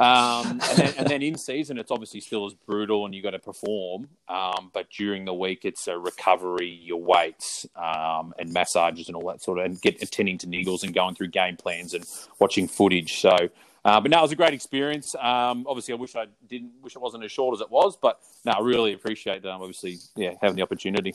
Um, 0.00 0.60
and, 0.70 0.78
then, 0.78 0.94
and, 0.96 1.06
then, 1.06 1.22
in 1.22 1.36
season, 1.36 1.76
it's 1.76 1.90
obviously 1.90 2.20
still 2.20 2.46
as 2.46 2.54
brutal 2.54 3.04
and 3.04 3.14
you 3.14 3.22
got 3.22 3.32
to 3.32 3.38
perform. 3.38 4.08
Um, 4.28 4.70
but 4.72 4.88
during 4.88 5.26
the 5.26 5.34
week, 5.34 5.66
it's 5.66 5.86
a 5.88 5.98
recovery, 5.98 6.70
your 6.70 7.02
weights, 7.02 7.66
um, 7.76 8.32
and 8.38 8.50
massages 8.50 9.08
and 9.08 9.16
all 9.16 9.28
that 9.28 9.42
sort 9.42 9.58
of, 9.58 9.66
and 9.66 9.80
get 9.80 10.02
attending 10.02 10.38
to 10.38 10.46
niggles 10.46 10.82
and 10.82 10.94
going 10.94 11.14
through 11.14 11.28
game 11.28 11.56
plans 11.56 11.92
and 11.92 12.06
watching 12.38 12.66
footage. 12.66 13.20
So, 13.20 13.36
uh, 13.84 14.00
but 14.00 14.10
no, 14.10 14.18
it 14.20 14.22
was 14.22 14.32
a 14.32 14.36
great 14.36 14.54
experience. 14.54 15.14
Um, 15.16 15.66
obviously, 15.68 15.92
I 15.92 15.98
wish 15.98 16.16
I 16.16 16.26
didn't, 16.48 16.72
wish 16.82 16.96
it 16.96 17.02
wasn't 17.02 17.24
as 17.24 17.30
short 17.30 17.54
as 17.54 17.60
it 17.60 17.70
was, 17.70 17.98
but 18.00 18.20
no, 18.46 18.52
I 18.52 18.60
really 18.60 18.94
appreciate 18.94 19.44
um, 19.44 19.60
obviously, 19.60 19.98
yeah, 20.16 20.32
having 20.40 20.56
the 20.56 20.62
opportunity. 20.62 21.12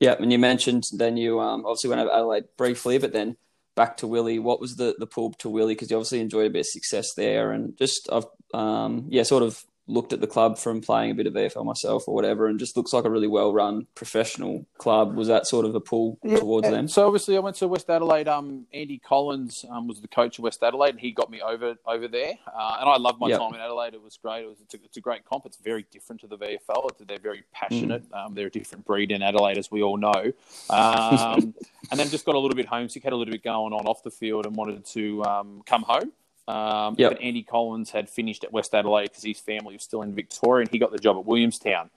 Yeah, 0.00 0.16
and 0.18 0.30
you 0.30 0.38
mentioned 0.38 0.84
then 0.92 1.16
you 1.16 1.40
um, 1.40 1.64
obviously 1.64 1.88
went 1.88 2.02
over 2.02 2.12
Adelaide 2.12 2.44
briefly, 2.58 2.98
but 2.98 3.14
then 3.14 3.38
back 3.76 3.96
to 3.98 4.06
Willie. 4.08 4.40
What 4.40 4.60
was 4.60 4.76
the 4.76 4.96
the 4.98 5.06
pull 5.06 5.32
to 5.34 5.48
Willie? 5.48 5.74
Because 5.74 5.90
you 5.90 5.96
obviously 5.96 6.20
enjoyed 6.20 6.46
a 6.46 6.50
bit 6.50 6.60
of 6.60 6.66
success 6.66 7.14
there, 7.14 7.52
and 7.52 7.76
just 7.78 8.08
I've 8.10 8.26
um, 8.52 9.06
yeah, 9.08 9.22
sort 9.22 9.44
of 9.44 9.64
looked 9.88 10.12
at 10.12 10.20
the 10.20 10.26
club 10.26 10.58
from 10.58 10.80
playing 10.80 11.12
a 11.12 11.14
bit 11.14 11.26
of 11.26 11.34
VFL 11.34 11.64
myself 11.64 12.08
or 12.08 12.14
whatever, 12.14 12.46
and 12.46 12.58
just 12.58 12.76
looks 12.76 12.92
like 12.92 13.04
a 13.04 13.10
really 13.10 13.28
well 13.28 13.52
run 13.52 13.86
professional 13.94 14.66
club. 14.78 15.14
Was 15.14 15.28
that 15.28 15.46
sort 15.46 15.64
of 15.64 15.74
a 15.74 15.80
pull 15.80 16.18
yeah, 16.24 16.38
towards 16.38 16.68
them? 16.68 16.88
So 16.88 17.06
obviously, 17.06 17.36
I 17.36 17.40
went 17.40 17.56
to 17.56 17.68
West 17.68 17.88
Adelaide. 17.88 18.28
Um, 18.28 18.66
Andy 18.72 18.98
Collins 18.98 19.64
um, 19.70 19.86
was 19.86 20.00
the 20.00 20.08
coach 20.08 20.38
of 20.38 20.44
West 20.44 20.62
Adelaide, 20.62 20.90
and 20.90 21.00
he 21.00 21.12
got 21.12 21.30
me 21.30 21.40
over 21.40 21.76
over 21.86 22.08
there. 22.08 22.34
Uh, 22.46 22.76
and 22.80 22.88
I 22.88 22.96
loved 22.96 23.20
my 23.20 23.28
yep. 23.28 23.38
time 23.38 23.54
in 23.54 23.60
Adelaide. 23.60 23.94
It 23.94 24.02
was 24.02 24.16
great. 24.16 24.44
It 24.44 24.48
was 24.48 24.60
it's 24.60 24.74
a, 24.74 24.78
it's 24.84 24.96
a, 24.96 25.00
great 25.00 25.24
comp. 25.24 25.46
It's 25.46 25.58
very 25.58 25.86
different 25.90 26.20
to 26.22 26.26
the 26.26 26.38
VFL. 26.38 26.90
They're 27.06 27.18
very 27.18 27.44
passionate. 27.52 28.08
Mm. 28.10 28.26
Um, 28.26 28.34
they're 28.34 28.48
a 28.48 28.50
different 28.50 28.84
breed 28.84 29.12
in 29.12 29.22
Adelaide, 29.22 29.58
as 29.58 29.70
we 29.70 29.82
all 29.82 29.96
know. 29.96 30.32
Um, 30.68 31.54
and 31.90 31.98
then 32.00 32.08
just 32.08 32.24
got 32.24 32.34
a 32.34 32.38
little 32.38 32.56
bit 32.56 32.66
homesick, 32.66 33.02
had 33.02 33.12
a 33.12 33.16
little 33.16 33.32
bit 33.32 33.44
going 33.44 33.72
on 33.72 33.86
off 33.86 34.02
the 34.02 34.10
field, 34.10 34.46
and 34.46 34.56
wanted 34.56 34.84
to 34.86 35.24
um, 35.24 35.62
come 35.66 35.82
home. 35.82 36.12
Um, 36.48 36.94
yep. 36.96 37.12
But 37.12 37.22
Andy 37.22 37.42
Collins 37.42 37.90
had 37.90 38.08
finished 38.08 38.44
at 38.44 38.52
West 38.52 38.74
Adelaide 38.74 39.08
because 39.08 39.24
his 39.24 39.40
family 39.40 39.74
was 39.74 39.82
still 39.82 40.02
in 40.02 40.14
Victoria, 40.14 40.62
and 40.62 40.70
he 40.70 40.78
got 40.78 40.92
the 40.92 40.98
job 40.98 41.16
at 41.16 41.24
Williamstown. 41.24 41.90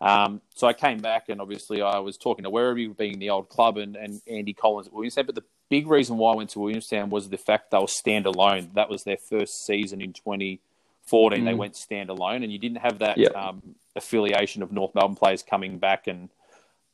Um, 0.00 0.42
so 0.54 0.66
I 0.66 0.72
came 0.72 0.98
back, 0.98 1.28
and 1.28 1.40
obviously 1.40 1.80
I 1.80 1.98
was 1.98 2.16
talking 2.16 2.44
to 2.44 2.50
Werribee, 2.50 2.96
being 2.96 3.18
the 3.18 3.30
old 3.30 3.48
club, 3.48 3.78
and, 3.78 3.96
and 3.96 4.20
Andy 4.26 4.52
Collins 4.52 4.88
at 4.88 4.92
Williamstown. 4.92 5.26
But 5.26 5.36
the 5.36 5.44
big 5.70 5.86
reason 5.86 6.18
why 6.18 6.32
I 6.32 6.36
went 6.36 6.50
to 6.50 6.58
Williamstown 6.58 7.10
was 7.10 7.28
the 7.28 7.38
fact 7.38 7.70
they 7.70 7.78
were 7.78 7.84
standalone. 7.84 8.74
That 8.74 8.90
was 8.90 9.04
their 9.04 9.16
first 9.16 9.64
season 9.64 10.02
in 10.02 10.12
2014. 10.12 11.40
Mm. 11.40 11.44
They 11.44 11.54
went 11.54 11.74
standalone, 11.74 12.42
and 12.42 12.52
you 12.52 12.58
didn't 12.58 12.78
have 12.78 12.98
that 12.98 13.16
yep. 13.16 13.34
um, 13.34 13.62
affiliation 13.96 14.62
of 14.62 14.72
North 14.72 14.94
Melbourne 14.94 15.16
players 15.16 15.42
coming 15.42 15.78
back 15.78 16.06
and 16.06 16.28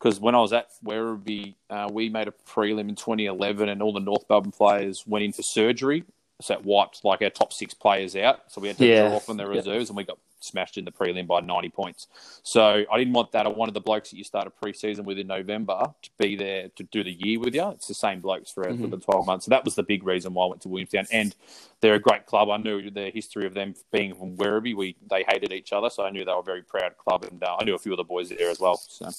because 0.01 0.19
when 0.19 0.35
I 0.35 0.41
was 0.41 0.53
at 0.53 0.69
Werribee, 0.83 1.55
uh, 1.69 1.89
we 1.93 2.09
made 2.09 2.27
a 2.27 2.33
prelim 2.49 2.89
in 2.89 2.95
2011, 2.95 3.69
and 3.69 3.83
all 3.83 3.93
the 3.93 4.01
North 4.01 4.25
Melbourne 4.31 4.51
players 4.51 5.05
went 5.07 5.25
in 5.25 5.33
for 5.33 5.43
surgery 5.43 6.05
so 6.41 6.55
it 6.55 6.65
wiped 6.65 7.05
like 7.05 7.23
our 7.23 7.31
top 7.31 7.53
six 7.53 7.75
players 7.75 8.17
out. 8.17 8.41
So 8.49 8.61
we 8.61 8.69
had 8.69 8.79
to 8.79 8.87
yeah. 8.87 9.09
draw 9.09 9.19
from 9.19 9.37
the 9.37 9.47
reserves, 9.47 9.91
and 9.91 9.97
we 9.97 10.05
got 10.05 10.19
smashed 10.43 10.79
in 10.79 10.87
the 10.87 10.91
prelim 10.91 11.27
by 11.27 11.41
90 11.41 11.69
points. 11.69 12.07
So 12.43 12.85
I 12.91 12.99
didn't 12.99 13.13
want 13.13 13.33
that. 13.33 13.45
I 13.45 13.51
wanted 13.51 13.75
the 13.75 13.81
blokes 13.81 14.11
that 14.11 14.17
you 14.17 14.25
start 14.25 14.47
a 14.47 14.51
preseason 14.51 15.05
with 15.05 15.19
in 15.19 15.27
November 15.27 15.93
to 16.01 16.11
be 16.19 16.35
there 16.35 16.69
to 16.77 16.83
do 16.85 17.05
the 17.05 17.13
year 17.13 17.39
with 17.39 17.55
you. 17.55 17.69
It's 17.71 17.89
the 17.89 17.95
same 17.95 18.21
blokes 18.21 18.51
for, 18.51 18.65
mm-hmm. 18.65 18.83
for 18.83 18.89
the 18.89 18.97
12 18.97 19.27
months. 19.27 19.45
So 19.45 19.51
that 19.51 19.67
was 19.67 19.75
the 19.75 19.83
big 19.83 20.03
reason 20.03 20.33
why 20.33 20.47
I 20.47 20.49
went 20.49 20.63
to 20.63 20.69
Williamstown. 20.69 21.07
And 21.13 21.37
they're 21.83 21.95
a 21.95 22.01
great 22.01 22.25
club. 22.25 22.49
I 22.49 22.57
knew 22.57 22.91
the 22.91 23.11
history 23.11 23.45
of 23.45 23.53
them 23.53 23.75
being 23.93 24.15
from 24.15 24.37
Werribee. 24.39 24.75
We 24.75 24.97
they 25.11 25.25
hated 25.29 25.53
each 25.53 25.75
other, 25.75 25.91
so 25.91 26.05
I 26.05 26.11
knew 26.11 26.25
they 26.25 26.33
were 26.33 26.41
a 26.41 26.43
very 26.43 26.63
proud 26.63 26.97
club, 26.97 27.25
and 27.25 27.43
uh, 27.43 27.57
I 27.59 27.65
knew 27.65 27.75
a 27.75 27.79
few 27.79 27.93
of 27.93 27.99
the 27.99 28.05
boys 28.05 28.31
there 28.31 28.51
as 28.51 28.61
well. 28.61 28.77
So. 28.77 29.11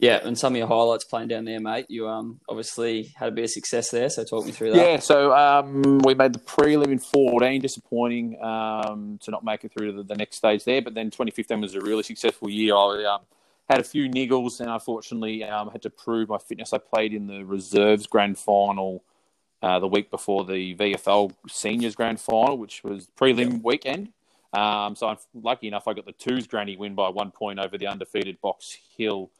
Yeah, 0.00 0.20
and 0.24 0.36
some 0.36 0.54
of 0.54 0.56
your 0.56 0.66
highlights 0.66 1.04
playing 1.04 1.28
down 1.28 1.44
there, 1.44 1.60
mate. 1.60 1.86
You 1.90 2.08
um 2.08 2.40
obviously 2.48 3.12
had 3.14 3.28
a 3.28 3.32
bit 3.32 3.44
of 3.44 3.50
success 3.50 3.90
there, 3.90 4.08
so 4.08 4.24
talk 4.24 4.46
me 4.46 4.52
through 4.52 4.72
that. 4.72 4.76
Yeah, 4.76 4.98
so 4.98 5.36
um, 5.36 5.98
we 5.98 6.14
made 6.14 6.32
the 6.32 6.38
prelim 6.38 6.86
in 6.86 6.98
14, 6.98 7.60
disappointing 7.60 8.42
um, 8.42 9.18
to 9.22 9.30
not 9.30 9.44
make 9.44 9.62
it 9.62 9.72
through 9.72 9.90
to 9.90 9.98
the, 9.98 10.02
the, 10.02 10.16
next 10.16 10.36
stage 10.36 10.64
there. 10.64 10.80
But 10.80 10.94
then 10.94 11.10
2015 11.10 11.60
was 11.60 11.74
a 11.74 11.82
really 11.82 12.02
successful 12.02 12.48
year. 12.48 12.74
I 12.74 13.04
um, 13.04 13.20
had 13.68 13.78
a 13.78 13.84
few 13.84 14.08
niggles, 14.08 14.60
and 14.60 14.70
unfortunately 14.70 15.44
um, 15.44 15.70
had 15.70 15.82
to 15.82 15.90
prove 15.90 16.30
my 16.30 16.38
fitness. 16.38 16.72
I 16.72 16.78
played 16.78 17.12
in 17.12 17.26
the 17.26 17.44
reserves 17.44 18.06
grand 18.06 18.38
final 18.38 19.04
uh, 19.62 19.80
the 19.80 19.88
week 19.88 20.10
before 20.10 20.46
the 20.46 20.74
VFL 20.76 21.34
seniors 21.46 21.94
grand 21.94 22.18
final, 22.18 22.56
which 22.56 22.82
was 22.82 23.06
prelim 23.18 23.62
weekend. 23.62 24.14
Um, 24.54 24.96
so 24.96 25.08
I'm 25.08 25.18
lucky 25.34 25.68
enough, 25.68 25.86
I 25.86 25.92
got 25.92 26.06
the 26.06 26.12
twos 26.12 26.46
granny 26.46 26.76
win 26.76 26.94
by 26.94 27.10
one 27.10 27.30
point 27.30 27.58
over 27.58 27.76
the 27.76 27.86
undefeated 27.86 28.40
Box 28.40 28.78
Hill 28.96 29.30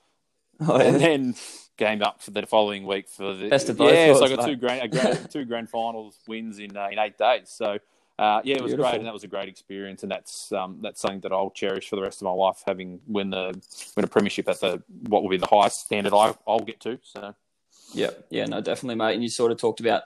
Oh, 0.61 0.79
yeah. 0.79 0.85
And 0.85 1.01
then 1.01 1.35
game 1.77 2.03
up 2.03 2.21
for 2.21 2.31
the 2.31 2.47
following 2.47 2.85
week 2.85 3.09
for 3.09 3.35
the 3.35 3.49
best 3.49 3.69
of 3.71 3.79
both. 3.79 3.95
Yeah, 3.95 4.13
so 4.15 4.25
I 4.25 4.29
got 4.29 4.47
two 4.47 4.57
grand, 4.57 4.93
grand, 4.93 5.31
two 5.33 5.45
grand 5.45 5.71
finals 5.71 6.19
wins 6.29 6.59
in 6.59 6.77
uh, 6.77 6.89
in 6.93 6.99
eight 6.99 7.17
days. 7.17 7.49
So 7.49 7.79
uh, 8.19 8.43
yeah, 8.45 8.57
it 8.57 8.63
was 8.63 8.73
Beautiful. 8.73 8.91
great, 8.91 8.99
and 8.99 9.07
that 9.07 9.15
was 9.15 9.25
a 9.25 9.29
great 9.29 9.49
experience, 9.49 10.03
and 10.03 10.13
that's 10.13 10.53
um, 10.53 10.79
that's 10.83 11.01
something 11.01 11.21
that 11.21 11.33
I'll 11.33 11.51
cherish 11.51 11.89
for 11.89 11.97
the 11.97 12.03
rest 12.03 12.21
of 12.21 12.27
my 12.27 12.33
life, 12.33 12.63
having 12.67 13.01
win 13.07 13.31
the 13.31 13.59
win 13.97 14.05
a 14.05 14.07
premiership 14.07 14.47
at 14.49 14.61
the 14.61 14.83
what 15.09 15.23
will 15.23 15.31
be 15.31 15.39
the 15.39 15.47
highest 15.47 15.81
standard 15.87 16.13
I, 16.13 16.35
I'll 16.47 16.61
get 16.61 16.81
to. 16.81 16.99
So 17.03 17.35
yeah, 17.95 18.11
yeah, 18.29 18.45
no, 18.45 18.61
definitely, 18.61 18.97
mate. 18.97 19.15
And 19.15 19.23
you 19.23 19.31
sort 19.31 19.53
of 19.53 19.59
talked 19.59 19.81
about 19.81 20.03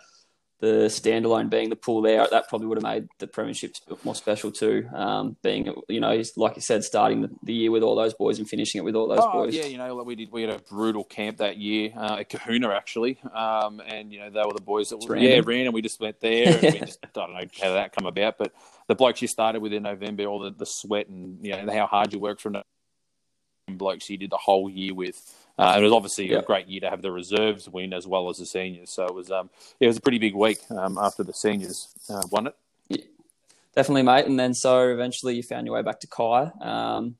the 0.64 0.87
standalone 0.87 1.50
being 1.50 1.68
the 1.68 1.76
pool 1.76 2.00
there, 2.00 2.26
that 2.30 2.49
probably 2.49 2.66
would 2.66 2.78
have 2.78 2.83
made 2.83 3.06
the 3.18 3.26
premiership 3.26 3.76
more 4.02 4.14
special 4.14 4.50
too. 4.50 4.88
Um, 4.94 5.37
being, 5.42 5.75
you 5.88 6.00
know, 6.00 6.23
like 6.37 6.56
you 6.56 6.62
said, 6.62 6.83
starting 6.85 7.21
the, 7.21 7.30
the, 7.42 7.52
year 7.52 7.71
with 7.71 7.83
all 7.83 7.94
those 7.94 8.14
boys 8.14 8.38
and 8.38 8.49
finishing 8.49 8.78
it 8.78 8.85
with 8.85 8.94
all 8.94 9.06
those 9.06 9.18
oh, 9.21 9.33
boys. 9.33 9.54
Yeah, 9.54 9.66
you 9.66 9.76
know, 9.76 9.94
we 10.02 10.14
did. 10.14 10.33
We 10.33 10.42
had 10.42 10.50
a 10.50 10.59
brutal 10.59 11.04
camp 11.04 11.37
that 11.38 11.59
year 11.59 11.92
uh, 11.94 12.16
at 12.21 12.30
Kahuna 12.30 12.71
actually, 12.71 13.18
um, 13.35 13.83
and 13.87 14.11
you 14.11 14.21
know 14.21 14.30
they 14.30 14.40
were 14.40 14.54
the 14.54 14.62
boys 14.62 14.88
that 14.88 15.06
were, 15.06 15.16
yeah 15.16 15.42
ran, 15.44 15.66
and 15.66 15.75
we 15.75 15.83
just 15.83 16.00
went 16.00 16.21
there. 16.21 16.49
And 16.49 16.62
we 16.62 16.78
just, 16.80 16.99
I 17.04 17.09
don't 17.12 17.33
know 17.35 17.44
how 17.62 17.75
that 17.75 17.94
come 17.94 18.06
about, 18.06 18.38
but 18.38 18.52
the 18.88 18.94
blokes 18.94 19.21
you 19.21 19.28
started 19.28 19.61
with 19.61 19.75
in 19.75 19.83
November, 19.83 20.25
all 20.25 20.38
the, 20.38 20.50
the 20.50 20.66
sweat 20.66 21.09
and 21.09 21.44
you 21.44 21.52
know 21.52 21.73
how 21.73 21.87
hard 21.87 22.12
you 22.12 22.18
work 22.18 22.40
from 22.40 22.54
blokes 23.68 24.11
you 24.11 24.16
did 24.16 24.30
the 24.30 24.37
whole 24.37 24.68
year 24.68 24.94
with 24.94 25.35
uh, 25.56 25.76
it 25.78 25.83
was 25.83 25.92
obviously 25.92 26.33
a 26.33 26.42
great 26.42 26.66
year 26.66 26.80
to 26.80 26.90
have 26.90 27.00
the 27.00 27.12
reserves 27.12 27.68
win 27.68 27.92
as 27.92 28.09
well 28.09 28.28
as 28.28 28.38
the 28.38 28.47
seniors. 28.47 28.90
So 28.90 29.04
it 29.04 29.14
was 29.14 29.30
um, 29.30 29.50
it 29.78 29.87
was 29.87 29.97
a 29.97 30.00
pretty 30.00 30.18
big 30.18 30.35
week 30.35 30.59
um, 30.71 30.99
after 30.99 31.23
the 31.23 31.33
seniors 31.33 31.88
uh, 32.11 32.23
won 32.33 32.49
it. 32.49 32.56
Yeah, 32.88 33.04
definitely, 33.76 34.02
mate. 34.02 34.26
And 34.26 34.38
then 34.38 34.52
so 34.52 34.88
eventually 34.88 35.37
you 35.37 35.44
found 35.44 35.66
your 35.66 35.76
way 35.76 35.83
back 35.83 36.00
to 36.00 36.09
Kai. 36.09 36.50
Um, 36.61 37.14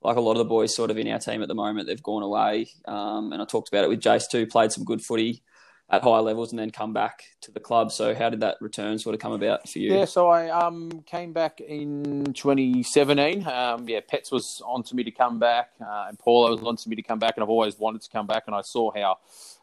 like 0.00 0.16
a 0.16 0.20
lot 0.20 0.32
of 0.32 0.38
the 0.38 0.44
boys 0.46 0.74
sort 0.74 0.90
of 0.90 0.96
in 0.96 1.08
our 1.08 1.18
team 1.18 1.42
at 1.42 1.48
the 1.48 1.54
moment, 1.54 1.88
they've 1.88 2.02
gone 2.02 2.22
away. 2.22 2.68
Um, 2.86 3.32
and 3.32 3.42
I 3.42 3.44
talked 3.44 3.68
about 3.68 3.84
it 3.84 3.90
with 3.90 4.00
Jace 4.00 4.30
too, 4.30 4.46
played 4.46 4.72
some 4.72 4.84
good 4.84 5.02
footy 5.02 5.42
at 5.90 6.02
higher 6.02 6.20
levels 6.20 6.52
and 6.52 6.58
then 6.58 6.70
come 6.70 6.92
back 6.92 7.24
to 7.40 7.50
the 7.50 7.60
club. 7.60 7.90
So 7.90 8.14
how 8.14 8.28
did 8.28 8.40
that 8.40 8.56
return 8.60 8.98
sort 8.98 9.14
of 9.14 9.20
come 9.20 9.32
about 9.32 9.68
for 9.68 9.78
you? 9.78 9.94
Yeah, 9.94 10.04
so 10.04 10.28
I 10.28 10.50
um, 10.50 11.02
came 11.06 11.32
back 11.32 11.60
in 11.60 12.32
2017. 12.34 13.46
Um, 13.46 13.88
yeah, 13.88 14.00
Pets 14.06 14.30
was 14.30 14.60
on 14.66 14.82
to 14.84 14.94
me 14.94 15.02
to 15.04 15.10
come 15.10 15.38
back, 15.38 15.70
uh, 15.80 16.06
and 16.08 16.18
Paula 16.18 16.50
was 16.50 16.62
on 16.62 16.76
to 16.76 16.88
me 16.88 16.96
to 16.96 17.02
come 17.02 17.18
back, 17.18 17.34
and 17.36 17.42
I've 17.42 17.48
always 17.48 17.78
wanted 17.78 18.02
to 18.02 18.10
come 18.10 18.26
back, 18.26 18.44
and 18.46 18.54
I 18.54 18.60
saw 18.60 18.90
how 18.94 19.18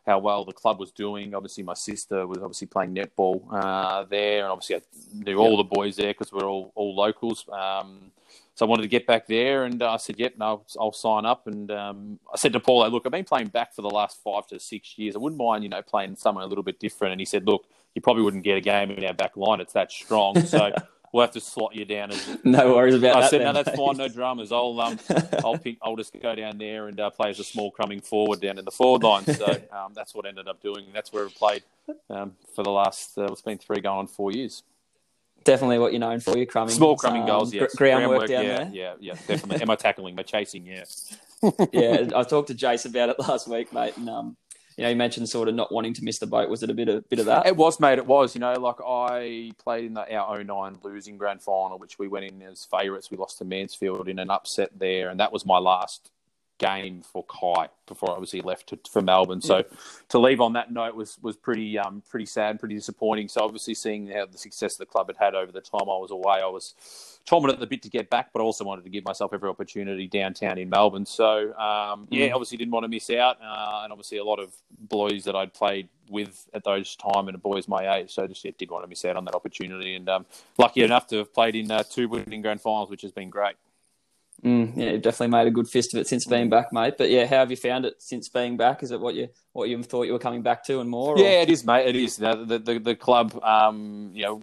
how 0.08 0.20
well 0.20 0.46
the 0.46 0.54
club 0.54 0.80
was 0.80 0.92
doing. 0.92 1.34
Obviously, 1.34 1.64
my 1.64 1.74
sister 1.74 2.28
was 2.28 2.38
obviously 2.40 2.68
playing 2.68 2.96
netball 2.96 3.42
uh, 3.52 4.04
there, 4.04 4.44
and 4.44 4.52
obviously 4.52 4.78
I 4.78 4.82
knew 5.14 5.38
all 5.38 5.58
the 5.58 5.64
boys 5.64 5.96
there 5.96 6.12
because 6.12 6.32
we're 6.32 6.50
all 6.50 6.72
all 6.76 6.96
locals. 6.96 7.46
Um, 7.52 8.12
so 8.56 8.66
I 8.66 8.70
wanted 8.70 8.84
to 8.84 8.88
get 8.88 9.06
back 9.06 9.28
there, 9.28 9.66
and 9.66 9.82
uh, 9.82 9.94
I 9.94 9.98
said, 9.98 10.18
"Yep, 10.18 10.36
no, 10.38 10.64
I'll 10.80 10.94
sign 10.94 11.26
up." 11.26 11.46
And 11.46 11.70
um, 11.72 12.20
I 12.34 12.38
said 12.38 12.54
to 12.54 12.60
Paul, 12.62 12.90
"Look, 12.90 13.04
I've 13.06 13.12
been 13.12 13.26
playing 13.26 13.48
back 13.48 13.74
for 13.74 13.82
the 13.82 13.90
last 13.90 14.24
five 14.24 14.48
to 14.48 14.60
six 14.60 14.98
years. 14.98 15.16
I 15.16 15.20
wouldn't 15.20 15.40
mind, 15.40 15.64
you 15.64 15.70
know, 15.70 15.82
playing 15.82 16.16
somewhere 16.16 16.46
a 16.46 16.48
little 16.48 16.64
bit 16.64 16.80
different." 16.80 17.12
And 17.12 17.20
he 17.20 17.26
said, 17.26 17.46
"Look, 17.46 17.66
you 17.96 18.02
probably 18.02 18.24
wouldn't 18.24 18.46
get 18.46 18.58
a 18.58 18.62
game 18.62 18.92
in 18.92 19.04
our 19.04 19.14
back 19.14 19.36
line. 19.36 19.60
It's 19.60 19.74
that 19.74 19.92
strong. 19.92 20.40
So 20.46 20.72
we'll 21.12 21.26
have 21.26 21.34
to 21.34 21.42
slot 21.42 21.76
you 21.76 21.84
down." 21.84 22.12
As 22.12 22.38
no 22.46 22.76
worries 22.76 22.96
about 22.96 23.18
I 23.18 23.20
that. 23.20 23.26
I 23.26 23.30
said, 23.30 23.42
then, 23.42 23.48
"No, 23.48 23.62
that's 23.62 23.78
mate. 23.78 23.86
fine. 23.86 23.98
No 23.98 24.08
dramas. 24.08 24.52
I'll 24.54 24.80
um, 24.80 25.00
I'll 25.44 25.58
pick. 25.58 25.78
I'll 25.82 25.98
just 25.98 26.18
go 26.22 26.34
down 26.34 26.58
there 26.58 26.88
and 26.88 26.98
uh, 26.98 27.10
play 27.10 27.32
as 27.32 27.42
a 27.42 27.44
small 27.44 27.72
coming 27.72 28.00
forward 28.00 28.40
down 28.40 28.58
in 28.58 28.64
the 28.64 28.72
forward 28.72 29.04
line." 29.04 29.26
So 29.26 29.46
um, 29.74 29.92
that's 29.94 30.16
what 30.16 30.26
I 30.26 30.30
ended 30.30 30.48
up 30.48 30.62
doing. 30.62 30.86
That's 30.94 31.12
where 31.12 31.26
I've 31.26 31.36
played 31.36 31.64
um, 32.10 32.38
for 32.56 32.64
the 32.64 32.72
last. 32.72 33.18
Uh, 33.18 33.26
it's 33.26 33.42
been 33.42 33.58
three 33.58 33.82
going 33.82 34.00
on 34.00 34.08
four 34.08 34.32
years. 34.32 34.64
Definitely 35.46 35.80
what 35.80 35.94
you're 35.94 36.00
known 36.00 36.20
for. 36.20 36.36
Your 36.36 36.48
crumbing, 36.48 36.76
Small 36.76 36.98
crumbing 36.98 37.22
um, 37.22 37.28
goals, 37.28 37.52
gr- 37.52 37.60
yes. 37.60 37.76
groundwork, 37.76 38.28
down 38.28 38.44
yeah, 38.44 38.58
there. 38.58 38.70
yeah, 38.74 38.94
yeah, 39.00 39.14
definitely. 39.28 39.62
Am 39.62 39.70
I 39.70 39.76
tackling? 39.76 40.16
My 40.16 40.24
chasing, 40.24 40.66
yeah. 40.66 40.84
yeah, 41.72 42.10
I 42.16 42.24
talked 42.24 42.48
to 42.48 42.56
Jace 42.56 42.86
about 42.86 43.10
it 43.10 43.20
last 43.20 43.48
week, 43.48 43.72
mate, 43.72 43.96
and 43.96 44.10
um, 44.10 44.38
you 44.78 44.84
know, 44.84 44.90
you 44.90 44.96
mentioned 44.96 45.30
sort 45.30 45.48
of 45.48 45.56
not 45.56 45.72
wanting 45.72 45.94
to 45.94 46.04
miss 46.04 46.20
the 46.20 46.28
boat. 46.28 46.50
Was 46.50 46.64
it 46.64 46.70
a 46.70 46.74
bit 46.74 46.90
of 46.90 47.08
bit 47.10 47.20
of 47.20 47.28
that? 47.28 47.46
It 47.46 47.56
was, 47.56 47.80
mate. 47.80 47.98
It 47.98 48.06
was. 48.06 48.36
You 48.36 48.42
know, 48.42 48.54
like 48.54 48.78
I 48.86 49.52
played 49.64 49.86
in 49.86 49.94
the, 49.94 50.16
our 50.16 50.44
09 50.44 50.80
losing 50.84 51.18
grand 51.18 51.42
final, 51.42 51.78
which 51.78 51.98
we 51.98 52.08
went 52.08 52.26
in 52.26 52.42
as 52.42 52.66
favourites. 52.66 53.10
We 53.10 53.18
lost 53.18 53.38
to 53.38 53.46
Mansfield 53.46 54.10
in 54.10 54.20
an 54.20 54.30
upset 54.30 54.72
there, 54.78 55.10
and 55.10 55.20
that 55.20 55.32
was 55.32 55.46
my 55.46 55.60
last 55.60 56.12
game 56.58 57.02
for 57.02 57.24
Kai 57.26 57.70
before 57.88 58.12
I 58.12 58.14
obviously 58.14 58.42
left 58.42 58.68
to, 58.70 58.80
for 58.90 59.02
Melbourne. 59.02 59.42
So 59.42 59.64
to 60.10 60.20
leave 60.20 60.42
on 60.42 60.54
that 60.54 60.72
note 60.72 60.96
was 60.96 61.18
was 61.22 61.36
pretty 61.36 61.78
um 61.78 62.02
pretty 62.10 62.26
sad, 62.26 62.60
pretty 62.60 62.76
disappointing. 62.76 63.28
So 63.28 63.42
obviously 63.42 63.74
seeing 63.74 64.08
how 64.08 64.26
the 64.26 64.38
success 64.38 64.76
the 64.78 64.86
club 64.86 65.08
had 65.08 65.18
had 65.18 65.36
over 65.36 65.52
the 65.52 65.62
time 65.62 65.84
I 65.84 65.98
was 65.98 66.12
away, 66.12 66.40
I 66.42 66.48
was 66.48 66.74
chomping 67.28 67.50
at 67.50 67.60
the 67.60 67.68
bit 67.68 67.82
to 67.82 67.90
get 67.90 68.10
back, 68.10 68.32
but 68.32 68.42
also 68.42 68.64
wanted 68.64 68.84
to 68.84 68.90
give 68.90 69.04
myself 69.04 69.34
every 69.34 69.50
opportunity 69.50 70.08
downtown 70.08 70.58
in 70.58 70.70
Melbourne. 70.70 71.06
So 71.06 71.54
um, 71.58 72.08
yeah, 72.10 72.32
obviously 72.32 72.58
didn't 72.58 72.72
want 72.72 72.84
to 72.84 72.90
miss 72.90 73.10
out, 73.10 73.38
uh, 73.42 73.82
and 73.84 73.92
obviously 73.92 74.18
a 74.20 74.24
lot 74.24 74.40
of 74.40 74.54
boys 74.80 75.24
that 75.26 75.36
I'd 75.36 75.54
played 75.54 75.90
with 76.10 76.48
at 76.54 76.64
those 76.64 76.96
time 76.96 77.28
and 77.28 77.42
boys 77.42 77.68
my 77.68 77.98
age, 77.98 78.14
so 78.14 78.28
just 78.28 78.46
yeah, 78.46 78.52
did 78.58 78.70
want 78.70 78.84
to 78.84 78.88
miss 78.88 79.04
out 79.06 79.16
on 79.16 79.26
that 79.26 79.36
opportunity. 79.36 79.96
And 79.96 80.08
um, 80.08 80.26
lucky 80.58 80.84
enough 80.84 81.08
to 81.08 81.18
have 81.18 81.34
played 81.34 81.56
in 81.56 81.72
uh, 81.72 81.84
two 81.84 82.08
winning 82.08 82.42
grand 82.42 82.62
finals, 82.62 82.90
which 82.90 83.02
has 83.02 83.12
been 83.12 83.30
great. 83.30 83.56
Mm, 84.44 84.78
yeah, 84.78 84.92
you've 84.92 85.02
definitely 85.02 85.30
made 85.36 85.48
a 85.48 85.52
good 85.52 85.68
fist 85.68 85.94
of 85.94 86.02
it 86.02 86.08
since 86.08 86.26
being 86.26 86.50
back, 86.50 86.72
mate. 86.72 86.96
But 86.98 87.10
yeah, 87.10 87.26
how 87.26 87.38
have 87.38 87.52
you 87.52 87.58
found 87.58 87.86
it 87.86 87.96
since 88.00 88.30
being 88.30 88.58
back? 88.58 88.84
Is 88.84 88.92
it 88.92 89.00
what 89.00 89.16
you 89.16 89.30
what 89.54 89.70
you 89.70 89.82
thought 89.82 90.04
you 90.04 90.14
were 90.14 90.20
coming 90.20 90.42
back 90.44 90.64
to 90.66 90.82
and 90.82 90.90
more? 90.90 91.16
or- 91.16 91.20
Yeah, 91.20 91.42
it 91.42 91.50
is, 91.50 91.66
mate. 91.66 91.88
It 91.88 91.96
is. 91.96 92.18
The 92.18 92.36
the, 92.60 92.80
the, 92.80 92.96
club, 92.96 93.40
um, 93.44 94.12
you 94.14 94.24
know, 94.24 94.42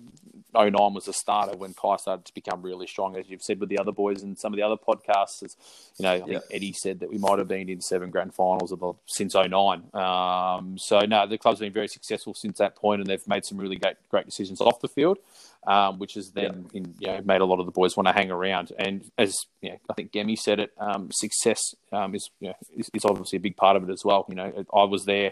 09 0.55 0.95
was 0.95 1.07
the 1.07 1.13
starter 1.13 1.57
when 1.57 1.75
Kai 1.75 1.97
started 1.97 2.25
to 2.27 2.35
become 2.35 2.63
really 2.63 2.87
strong, 2.87 3.17
as 3.17 3.29
you've 3.29 3.43
said 3.43 3.61
with 3.61 3.69
the 3.69 3.79
other 3.79 3.93
boys 3.93 4.23
and 4.23 4.39
some 4.39 4.53
of 4.53 4.57
the 4.57 4.63
other 4.63 4.77
podcasts. 4.77 5.43
As, 5.43 5.57
you 5.99 6.03
know, 6.05 6.13
I 6.13 6.19
think 6.21 6.31
Yeah. 6.31 6.57
Eddie 6.57 6.73
said 6.73 7.01
that 7.01 7.11
we 7.11 7.19
might 7.19 7.39
have 7.39 7.49
been 7.49 7.69
in 7.69 7.81
seven 7.81 8.11
grand 8.11 8.35
finals 8.35 8.73
of 8.73 8.81
the, 8.81 8.93
since 9.07 9.35
09. 9.35 9.85
Um, 9.95 10.77
so, 10.79 11.01
no, 11.01 11.27
the 11.27 11.39
club's 11.39 11.61
been 11.61 11.73
very 11.73 11.89
successful 11.89 12.35
since 12.35 12.59
that 12.59 12.77
point, 12.77 13.01
and 13.01 13.09
they've 13.09 13.27
made 13.29 13.45
some 13.45 13.59
really 13.59 13.77
great, 13.77 13.97
great 14.11 14.27
decisions 14.27 14.61
off 14.61 14.81
the 14.81 14.89
field. 14.89 15.19
Um, 15.65 16.01
which 16.01 16.15
has 16.15 16.33
then 16.33 16.67
in, 16.75 16.93
you 16.99 17.07
know, 17.07 17.21
made 17.25 17.41
a 17.41 17.45
lot 17.45 17.61
of 17.61 17.67
the 17.67 17.73
boys 17.73 17.97
want 17.97 18.09
to 18.09 18.13
hang 18.13 18.33
around. 18.33 18.73
And 18.81 19.09
as 19.17 19.33
you 19.61 19.71
know, 19.71 19.77
I 19.89 19.93
think 19.93 20.11
Gemi 20.11 20.37
said 20.37 20.59
it, 20.59 20.73
um, 20.77 21.11
success 21.13 21.61
um, 21.93 22.17
is, 22.17 22.31
you 22.41 22.49
know, 22.49 22.57
is 22.77 22.91
is 22.93 23.05
obviously 23.05 23.37
a 23.37 23.41
big 23.41 23.57
part 23.57 23.77
of 23.77 23.89
it 23.89 23.93
as 23.93 24.05
well. 24.05 24.27
You 24.29 24.35
know, 24.35 24.65
I 24.75 24.83
was 24.83 25.05
there, 25.05 25.31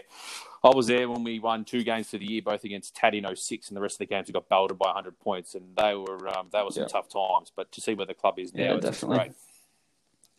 I 0.63 0.69
was 0.69 0.87
there 0.87 1.09
when 1.09 1.23
we 1.23 1.39
won 1.39 1.65
two 1.65 1.83
games 1.83 2.09
for 2.09 2.17
the 2.19 2.25
year, 2.25 2.41
both 2.43 2.63
against 2.63 2.95
Tad 2.95 3.15
in 3.15 3.25
06, 3.35 3.69
and 3.69 3.77
the 3.77 3.81
rest 3.81 3.95
of 3.95 3.99
the 3.99 4.05
games 4.05 4.27
we 4.27 4.33
got 4.33 4.47
belted 4.47 4.77
by 4.77 4.89
100 4.89 5.19
points, 5.19 5.55
and 5.55 5.75
they 5.75 5.95
were 5.95 6.27
um, 6.37 6.49
they 6.51 6.61
were 6.61 6.69
some 6.71 6.83
Yeah. 6.83 6.87
tough 6.87 7.09
times. 7.09 7.51
But 7.55 7.71
to 7.71 7.81
see 7.81 7.95
where 7.95 8.05
the 8.05 8.13
club 8.13 8.37
is 8.37 8.53
now, 8.53 8.63
Yeah, 8.63 8.73
it's 8.75 8.85
definitely. 8.85 9.17
great. 9.17 9.31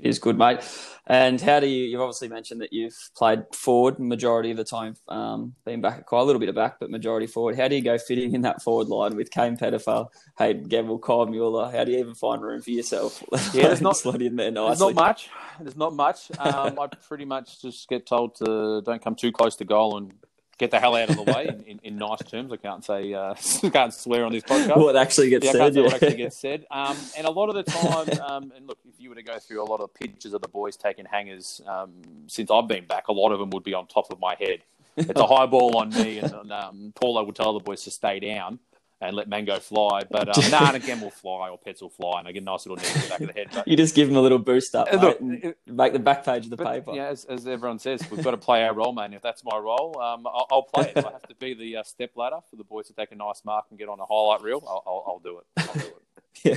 Is 0.02 0.18
good, 0.18 0.36
mate. 0.36 0.58
And 1.06 1.40
how 1.40 1.60
do 1.60 1.66
you? 1.68 1.84
You've 1.84 2.00
obviously 2.00 2.28
mentioned 2.28 2.60
that 2.60 2.72
you've 2.72 2.96
played 3.16 3.44
forward 3.54 4.00
majority 4.00 4.50
of 4.50 4.56
the 4.56 4.64
time, 4.64 4.96
um, 5.08 5.54
being 5.64 5.80
back 5.80 6.06
quite 6.06 6.20
a 6.20 6.24
little 6.24 6.40
bit 6.40 6.48
of 6.48 6.56
back, 6.56 6.80
but 6.80 6.90
majority 6.90 7.26
forward. 7.28 7.56
How 7.56 7.68
do 7.68 7.76
you 7.76 7.82
go 7.82 7.96
fitting 7.98 8.34
in 8.34 8.42
that 8.42 8.62
forward 8.62 8.88
line 8.88 9.16
with 9.16 9.30
Kane 9.30 9.56
Pettifer, 9.56 10.06
Hayden 10.38 10.64
Gamble, 10.64 10.98
Kyle 10.98 11.26
Mueller? 11.26 11.70
How 11.70 11.84
do 11.84 11.92
you 11.92 11.98
even 11.98 12.14
find 12.14 12.42
room 12.42 12.60
for 12.62 12.70
yourself? 12.70 13.22
Yeah, 13.54 13.68
there's 13.68 13.80
not- 13.80 13.96
slot 13.96 14.20
in 14.22 14.34
there 14.36 14.50
There's 14.50 14.80
nicely. 14.80 14.94
not 14.94 14.94
much. 14.94 15.30
There's 15.60 15.76
not 15.76 15.94
much. 15.94 16.30
Um, 16.38 16.78
I 16.80 16.88
pretty 17.08 17.24
much 17.24 17.62
just 17.62 17.88
get 17.88 18.04
told 18.04 18.34
to 18.36 18.82
don't 18.84 19.02
come 19.02 19.14
too 19.14 19.30
close 19.30 19.54
to 19.56 19.64
goal 19.64 19.96
and 19.98 20.12
get 20.58 20.70
the 20.70 20.78
hell 20.78 20.96
out 20.96 21.10
of 21.10 21.16
the 21.16 21.22
way. 21.22 21.48
In, 21.48 21.62
in, 21.62 21.80
in 21.82 21.96
nice 21.96 22.22
terms, 22.22 22.52
I 22.52 22.56
can't 22.56 22.84
say 22.84 23.12
uh, 23.14 23.34
can't 23.72 23.92
swear 23.92 24.24
on 24.24 24.32
this 24.32 24.44
podcast. 24.44 24.76
What 24.76 24.96
actually 24.96 25.30
gets 25.30 25.46
yeah, 25.46 25.52
said? 25.52 25.74
Yeah. 25.74 25.82
what 25.82 25.94
actually 25.94 26.16
gets 26.16 26.38
said. 26.38 26.66
Um, 26.70 26.96
and 27.16 27.26
a 27.26 27.30
lot 27.30 27.48
of 27.48 27.54
the 27.54 27.62
time, 27.70 28.20
um, 28.20 28.52
and 28.56 28.66
look, 28.66 28.78
if 28.88 28.94
you 28.98 29.08
were 29.08 29.14
to 29.14 29.22
go 29.22 29.38
through 29.38 29.62
a 29.62 29.66
lot 29.66 29.80
of 29.80 29.92
pictures 29.94 30.32
of 30.32 30.42
the 30.42 30.48
boys 30.48 30.76
taking 30.76 31.04
hangers 31.04 31.60
um, 31.66 31.92
since 32.26 32.50
I've 32.50 32.68
been 32.68 32.86
back, 32.86 33.08
a 33.08 33.12
lot 33.12 33.32
of 33.32 33.38
them 33.38 33.50
would 33.50 33.64
be 33.64 33.74
on 33.74 33.86
top 33.86 34.10
of 34.10 34.20
my 34.20 34.36
head. 34.38 34.60
It's 34.96 35.18
a 35.18 35.26
high 35.26 35.46
ball 35.46 35.76
on 35.76 35.90
me, 35.90 36.18
and, 36.18 36.32
and 36.32 36.52
um, 36.52 36.92
Paulo 36.94 37.24
would 37.24 37.36
tell 37.36 37.52
the 37.54 37.60
boys 37.60 37.82
to 37.84 37.90
stay 37.90 38.20
down 38.20 38.58
and 39.02 39.16
let 39.16 39.28
Mango 39.28 39.58
fly. 39.58 40.02
But 40.10 40.36
um, 40.36 40.54
and 40.66 40.76
again, 40.76 41.00
will 41.00 41.10
fly 41.10 41.48
or 41.50 41.58
Pets 41.58 41.82
will 41.82 41.90
fly, 41.90 42.20
and 42.20 42.28
I 42.28 42.32
get 42.32 42.42
a 42.42 42.46
nice 42.46 42.66
little 42.66 42.76
knee 42.76 42.88
in 42.94 43.00
the 43.02 43.08
back 43.08 43.20
of 43.20 43.26
the 43.26 43.32
head. 43.32 43.48
But 43.52 43.68
You 43.68 43.76
just 43.76 43.94
give 43.94 44.08
them 44.08 44.16
a 44.16 44.20
little 44.20 44.38
boost 44.38 44.74
up, 44.74 44.90
mate, 44.92 45.00
look, 45.00 45.18
it- 45.20 45.58
make 45.66 45.92
the 45.92 45.98
back 45.98 46.24
page 46.24 46.44
of 46.44 46.50
the 46.50 46.56
but, 46.56 46.66
paper. 46.66 46.92
yeah, 46.94 47.08
as, 47.08 47.24
as 47.24 47.46
everyone 47.46 47.78
says, 47.78 48.00
we've 48.10 48.22
got 48.24 48.30
to 48.30 48.36
play 48.38 48.64
our 48.64 48.74
role, 48.74 48.92
man. 48.92 49.12
If 49.12 49.22
that's 49.22 49.44
my 49.44 49.58
role, 49.58 50.00
um, 50.00 50.26
I'll, 50.26 50.46
I'll 50.50 50.62
play 50.62 50.90
it. 50.90 50.96
If 50.96 51.06
I 51.06 51.12
have 51.12 51.28
to 51.28 51.34
be 51.34 51.54
the 51.54 51.78
uh, 51.78 51.82
step 51.82 52.12
ladder 52.16 52.38
for 52.48 52.56
the 52.56 52.64
boys 52.64 52.86
to 52.88 52.92
take 52.94 53.12
a 53.12 53.16
nice 53.16 53.42
mark 53.44 53.66
and 53.70 53.78
get 53.78 53.88
on 53.88 53.98
a 54.00 54.06
highlight 54.06 54.42
reel, 54.42 54.62
I'll, 54.66 54.82
I'll, 54.86 55.04
I'll 55.06 55.18
do 55.18 55.38
it. 55.38 55.44
I'll 55.58 55.74
do 55.74 55.80
it. 55.80 56.01
Yeah. 56.44 56.56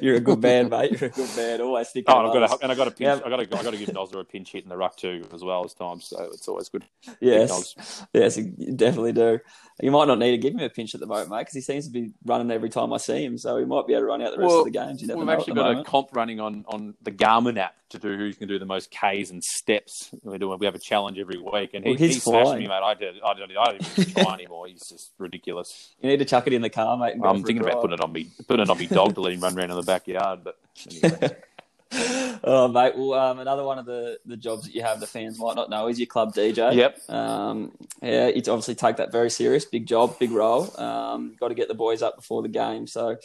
You're 0.00 0.16
a 0.16 0.20
good 0.20 0.40
man, 0.40 0.70
mate. 0.70 0.92
You're 0.92 1.10
a 1.10 1.12
good 1.12 1.36
man. 1.36 1.60
Always. 1.60 1.92
Oh, 1.94 2.18
and 2.18 2.28
I've 2.28 2.32
got 2.32 2.58
to, 2.58 2.62
and 2.62 2.72
I 2.72 2.74
got 2.74 2.84
to 2.84 2.90
pinch. 2.90 3.00
Yeah. 3.00 3.20
I 3.24 3.28
got 3.28 3.36
to, 3.36 3.58
I 3.58 3.62
got 3.62 3.72
to 3.72 3.76
give 3.76 3.88
Nosler 3.90 4.20
a 4.20 4.24
pinch 4.24 4.52
hit 4.52 4.62
in 4.62 4.70
the 4.70 4.76
ruck 4.76 4.96
too, 4.96 5.26
as 5.34 5.44
well 5.44 5.62
as 5.64 5.74
time. 5.74 6.00
So 6.00 6.30
it's 6.32 6.48
always 6.48 6.70
good. 6.70 6.84
Yes, 7.20 8.04
yes, 8.14 8.38
you 8.38 8.72
definitely 8.74 9.12
do. 9.12 9.38
You 9.82 9.90
might 9.90 10.06
not 10.08 10.18
need 10.18 10.30
to 10.30 10.38
give 10.38 10.54
him 10.54 10.60
a 10.60 10.70
pinch 10.70 10.94
at 10.94 11.00
the 11.00 11.06
moment, 11.06 11.30
mate, 11.30 11.40
because 11.40 11.54
he 11.54 11.60
seems 11.60 11.86
to 11.86 11.92
be 11.92 12.12
running 12.24 12.50
every 12.50 12.70
time 12.70 12.92
I 12.92 12.96
see 12.96 13.24
him. 13.24 13.36
So 13.36 13.58
he 13.58 13.64
might 13.64 13.86
be 13.86 13.92
able 13.92 14.02
to 14.02 14.06
run 14.06 14.22
out 14.22 14.32
the 14.32 14.38
rest 14.38 14.48
Well, 14.48 14.60
of 14.60 14.64
the 14.64 14.70
games. 14.70 15.02
You 15.02 15.08
never 15.08 15.20
We've 15.20 15.28
actually 15.28 15.54
got 15.54 15.78
a 15.78 15.84
comp 15.84 16.14
running 16.14 16.40
on, 16.40 16.64
on 16.68 16.94
the 17.02 17.12
Garmin 17.12 17.58
app 17.58 17.74
to 17.90 17.98
do 17.98 18.16
who's 18.16 18.36
going 18.36 18.48
to 18.48 18.54
do 18.54 18.58
the 18.58 18.66
most 18.66 18.90
Ks 18.90 19.30
and 19.30 19.42
steps. 19.42 20.10
We're 20.22 20.38
doing. 20.38 20.58
We 20.58 20.66
have 20.66 20.74
a 20.74 20.80
challenge 20.80 21.18
every 21.18 21.38
week, 21.38 21.74
and 21.74 21.84
he, 21.84 21.90
Well, 21.90 21.98
he's 21.98 22.14
he 22.14 22.20
smashed 22.20 22.54
me, 22.58 22.66
mate. 22.66 22.72
I 22.72 22.94
did. 22.94 23.16
I 23.24 23.34
don't, 23.34 23.50
I 23.56 23.64
don't 23.72 23.98
even 23.98 24.12
try 24.24 24.34
anymore. 24.34 24.66
He's 24.66 24.88
just 24.88 25.12
ridiculous. 25.18 25.94
You 26.00 26.08
need 26.08 26.18
to 26.18 26.24
chuck 26.24 26.46
it 26.46 26.52
in 26.52 26.62
the 26.62 26.70
car, 26.70 26.96
mate. 26.96 27.16
I'm 27.22 27.42
thinking 27.44 27.62
about 27.62 27.80
putting 27.82 27.94
it 27.94 28.00
on 28.00 28.12
me, 28.12 28.28
putting 28.48 28.64
it 28.64 28.70
on 28.70 28.78
me 28.78 28.86
dog 28.86 29.14
to 29.14 29.20
let 29.20 29.32
him 29.32 29.40
run 29.40 29.58
around 29.58 29.70
in 29.70 29.76
the 29.76 29.82
backyard. 29.82 30.40
But 30.44 30.58
anyway. 30.90 31.30
oh, 32.44 32.68
mate. 32.68 32.94
Well, 32.96 33.14
um, 33.14 33.40
another 33.40 33.64
one 33.64 33.78
of 33.78 33.86
the, 33.86 34.18
the 34.24 34.36
jobs 34.36 34.64
that 34.64 34.74
you 34.74 34.82
have 34.82 35.00
the 35.00 35.06
fans 35.06 35.38
might 35.38 35.56
not 35.56 35.70
know 35.70 35.88
is 35.88 35.98
your 35.98 36.06
club 36.06 36.32
DJ. 36.32 36.74
Yep. 36.74 37.10
Um, 37.10 37.72
yeah, 38.00 38.28
you 38.28 38.42
obviously 38.48 38.76
take 38.76 38.96
that 38.96 39.10
very 39.10 39.28
serious. 39.30 39.64
Big 39.64 39.86
job, 39.86 40.18
big 40.18 40.30
role. 40.30 40.72
Um, 40.80 41.34
got 41.40 41.48
to 41.48 41.54
get 41.54 41.68
the 41.68 41.74
boys 41.74 42.00
up 42.00 42.16
before 42.16 42.42
the 42.42 42.48
game. 42.48 42.86
So, 42.86 43.16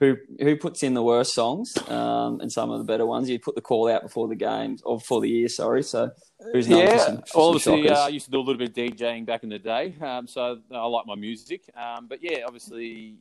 who 0.00 0.16
who 0.40 0.56
puts 0.56 0.82
in 0.82 0.94
the 0.94 1.02
worst 1.02 1.34
songs 1.34 1.76
um, 1.88 2.40
and 2.40 2.50
some 2.50 2.70
of 2.70 2.78
the 2.78 2.84
better 2.84 3.04
ones? 3.04 3.28
You 3.28 3.38
put 3.38 3.56
the 3.56 3.60
call 3.60 3.90
out 3.90 4.02
before 4.02 4.28
the 4.28 4.36
games 4.36 4.80
or 4.84 4.98
before 4.98 5.20
the 5.20 5.28
year. 5.28 5.48
Sorry. 5.48 5.82
So, 5.82 6.10
who's 6.52 6.66
known 6.66 6.86
for 6.86 6.92
Yeah, 6.94 6.98
some, 6.98 7.22
for 7.30 7.48
obviously, 7.48 7.88
uh, 7.90 8.06
I 8.06 8.08
used 8.08 8.24
to 8.26 8.30
do 8.30 8.38
a 8.38 8.40
little 8.40 8.56
bit 8.56 8.70
of 8.70 8.74
DJing 8.74 9.26
back 9.26 9.42
in 9.42 9.50
the 9.50 9.58
day, 9.58 9.94
um, 10.00 10.26
so 10.26 10.60
I 10.72 10.86
like 10.86 11.06
my 11.06 11.14
music. 11.14 11.62
Um, 11.76 12.06
but 12.06 12.22
yeah, 12.22 12.38
obviously, 12.46 13.18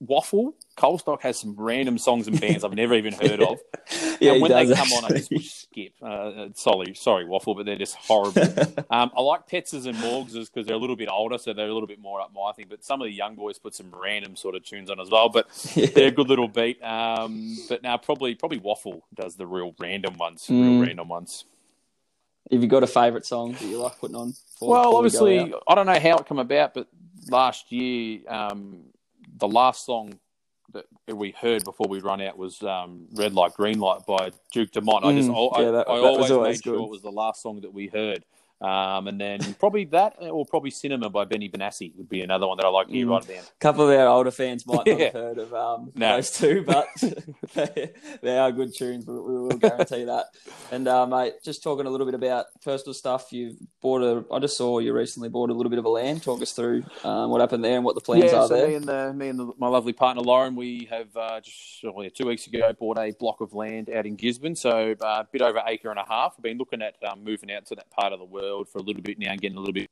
Waffle 0.00 0.54
Colestock 0.76 1.20
has 1.22 1.38
some 1.38 1.54
random 1.58 1.98
songs 1.98 2.26
and 2.26 2.40
bands 2.40 2.64
I've 2.64 2.72
never 2.72 2.94
even 2.94 3.12
heard 3.12 3.42
of. 3.42 3.60
yeah, 4.18 4.30
and 4.32 4.36
he 4.36 4.40
when 4.42 4.50
they 4.50 4.64
does, 4.64 4.78
come 4.78 4.92
on, 4.92 5.04
I 5.04 5.18
just 5.18 5.30
skip. 5.62 5.92
Uh, 6.00 6.06
uh, 6.06 6.48
sorry, 6.54 6.94
sorry, 6.94 7.26
Waffle, 7.26 7.54
but 7.54 7.66
they're 7.66 7.76
just 7.76 7.96
horrible. 7.96 8.40
um, 8.90 9.10
I 9.14 9.20
like 9.20 9.46
Petses 9.46 9.84
and 9.84 9.98
Morgses 9.98 10.48
because 10.48 10.66
they're 10.66 10.76
a 10.76 10.78
little 10.78 10.96
bit 10.96 11.10
older, 11.10 11.36
so 11.36 11.52
they're 11.52 11.68
a 11.68 11.72
little 11.74 11.86
bit 11.86 12.00
more 12.00 12.18
up 12.20 12.32
my 12.34 12.50
thing. 12.52 12.66
But 12.70 12.82
some 12.82 13.02
of 13.02 13.06
the 13.08 13.12
young 13.12 13.34
boys 13.34 13.58
put 13.58 13.74
some 13.74 13.92
random 13.94 14.36
sort 14.36 14.54
of 14.54 14.64
tunes 14.64 14.88
on 14.90 15.00
as 15.00 15.10
well. 15.10 15.28
But 15.28 15.48
Yeah. 15.74 15.86
they're 15.94 16.08
a 16.08 16.12
good 16.12 16.28
little 16.28 16.48
beat. 16.48 16.82
Um, 16.82 17.58
but 17.68 17.82
now 17.82 17.98
probably 17.98 18.34
probably 18.34 18.58
Waffle 18.58 19.02
does 19.14 19.36
the 19.36 19.46
real 19.46 19.74
random 19.78 20.16
ones, 20.16 20.46
real 20.48 20.58
Mm. 20.72 20.80
random 20.86 21.08
ones. 21.08 21.44
Have 22.50 22.62
you 22.62 22.68
got 22.68 22.82
a 22.82 22.86
favourite 22.86 23.26
song 23.26 23.52
that 23.52 23.62
you 23.62 23.76
like 23.78 23.98
putting 24.00 24.16
on? 24.16 24.32
For, 24.58 24.70
Well, 24.70 24.82
before 24.84 24.92
we 24.92 25.06
obviously, 25.38 25.54
out? 25.54 25.62
I 25.68 25.74
don't 25.74 25.86
know 25.86 26.00
how 26.00 26.16
it 26.16 26.26
come 26.26 26.38
about, 26.38 26.72
but 26.74 26.88
last 27.28 27.70
year, 27.70 28.20
um, 28.28 28.78
the 29.40 29.48
last 29.48 29.84
song 29.84 30.18
that 30.72 30.86
we 31.12 31.32
heard 31.32 31.64
before 31.64 31.88
we 31.88 31.98
run 32.00 32.20
out 32.20 32.38
was 32.38 32.62
um, 32.62 33.08
"Red 33.14 33.34
Light, 33.34 33.54
Green 33.54 33.80
Light" 33.80 34.06
by 34.06 34.30
Duke 34.52 34.70
Dumont. 34.70 35.04
I 35.04 35.12
just 35.16 35.28
Mm, 35.28 35.56
I, 35.58 35.62
yeah, 35.62 35.70
that- 35.72 35.88
I 35.88 35.96
that 35.96 36.04
always 36.04 36.30
always 36.30 36.58
made 36.58 36.62
sure 36.62 36.74
it 36.84 36.90
was 36.90 37.02
the 37.02 37.10
last 37.10 37.42
song 37.42 37.60
that 37.62 37.72
we 37.74 37.88
heard. 37.88 38.24
Um, 38.60 39.08
and 39.08 39.20
then 39.20 39.54
probably 39.54 39.86
that, 39.86 40.16
or 40.20 40.44
probably 40.46 40.70
"Cinema" 40.70 41.10
by 41.10 41.24
Benny 41.24 41.48
Benassi 41.48 41.96
would 41.96 42.08
be 42.10 42.22
another 42.22 42.46
one 42.46 42.58
that 42.58 42.66
I 42.66 42.68
like 42.70 42.88
to 42.88 42.92
hear 42.92 43.06
Mm. 43.06 43.10
right 43.10 43.22
at 43.22 43.28
the 43.28 43.36
end. 43.38 43.46
A 43.46 43.58
couple 43.60 43.88
of 43.88 43.98
our 43.98 44.06
older 44.08 44.30
fans 44.30 44.66
might 44.66 44.86
not 44.86 44.86
Yeah. 44.98 45.04
have 45.06 45.12
heard 45.14 45.38
of 45.38 45.54
um, 45.54 45.92
No. 45.94 46.16
those 46.16 46.30
two, 46.32 46.62
but 46.66 46.86
they, 47.54 47.92
they 48.22 48.38
are 48.38 48.52
good 48.52 48.74
tunes. 48.74 49.06
We, 49.06 49.14
will 49.14 49.48
guarantee 49.50 50.04
that. 50.04 50.26
And 50.72 50.88
uh, 50.88 51.06
mate, 51.06 51.34
just 51.42 51.62
talking 51.62 51.86
a 51.86 51.90
little 51.90 52.06
bit 52.06 52.14
about 52.14 52.46
personal 52.62 52.92
stuff. 52.94 53.32
You've 53.32 53.56
bought 53.80 54.02
a. 54.02 54.24
I 54.32 54.38
just 54.40 54.58
saw 54.58 54.78
you 54.78 54.92
recently 54.92 55.30
bought 55.30 55.50
a 55.50 55.54
little 55.54 55.70
bit 55.70 55.78
of 55.78 55.86
a 55.86 55.90
land. 55.90 56.22
Talk 56.22 56.42
us 56.42 56.52
through 56.52 56.84
um, 57.04 57.30
what 57.30 57.40
happened 57.40 57.64
there 57.64 57.76
and 57.76 57.84
what 57.84 57.94
the 57.94 58.02
plans 58.02 58.32
yeah, 58.32 58.40
are 58.40 58.48
so 58.48 58.56
there. 58.56 58.68
me 58.68 58.74
and 58.74 58.84
the, 58.84 59.12
me 59.14 59.28
and 59.28 59.38
the, 59.38 59.52
my 59.58 59.68
lovely 59.68 59.94
partner 59.94 60.22
Lauren, 60.22 60.54
we 60.56 60.86
have 60.90 61.16
uh, 61.16 61.40
just 61.40 61.82
oh, 61.84 62.02
yeah, 62.02 62.10
two 62.14 62.26
weeks 62.26 62.46
ago 62.46 62.72
bought 62.78 62.98
a 62.98 63.12
block 63.18 63.40
of 63.40 63.54
land 63.54 63.88
out 63.88 64.04
in 64.06 64.16
Gisborne, 64.16 64.54
so 64.56 64.94
uh, 65.00 65.06
a 65.06 65.28
bit 65.32 65.40
over 65.42 65.62
acre 65.66 65.88
and 65.90 65.98
a 65.98 66.04
half. 66.06 66.34
We've 66.36 66.42
been 66.42 66.58
looking 66.58 66.82
at 66.82 66.96
um, 67.10 67.24
moving 67.24 67.50
out 67.52 67.64
to 67.66 67.74
that 67.76 67.90
part 67.90 68.12
of 68.12 68.18
the 68.18 68.24
world 68.26 68.49
for 68.64 68.78
a 68.78 68.82
little 68.82 69.02
bit 69.02 69.18
now, 69.18 69.30
and 69.32 69.40
getting 69.40 69.56
a 69.56 69.60
little 69.60 69.72
bit. 69.74 69.88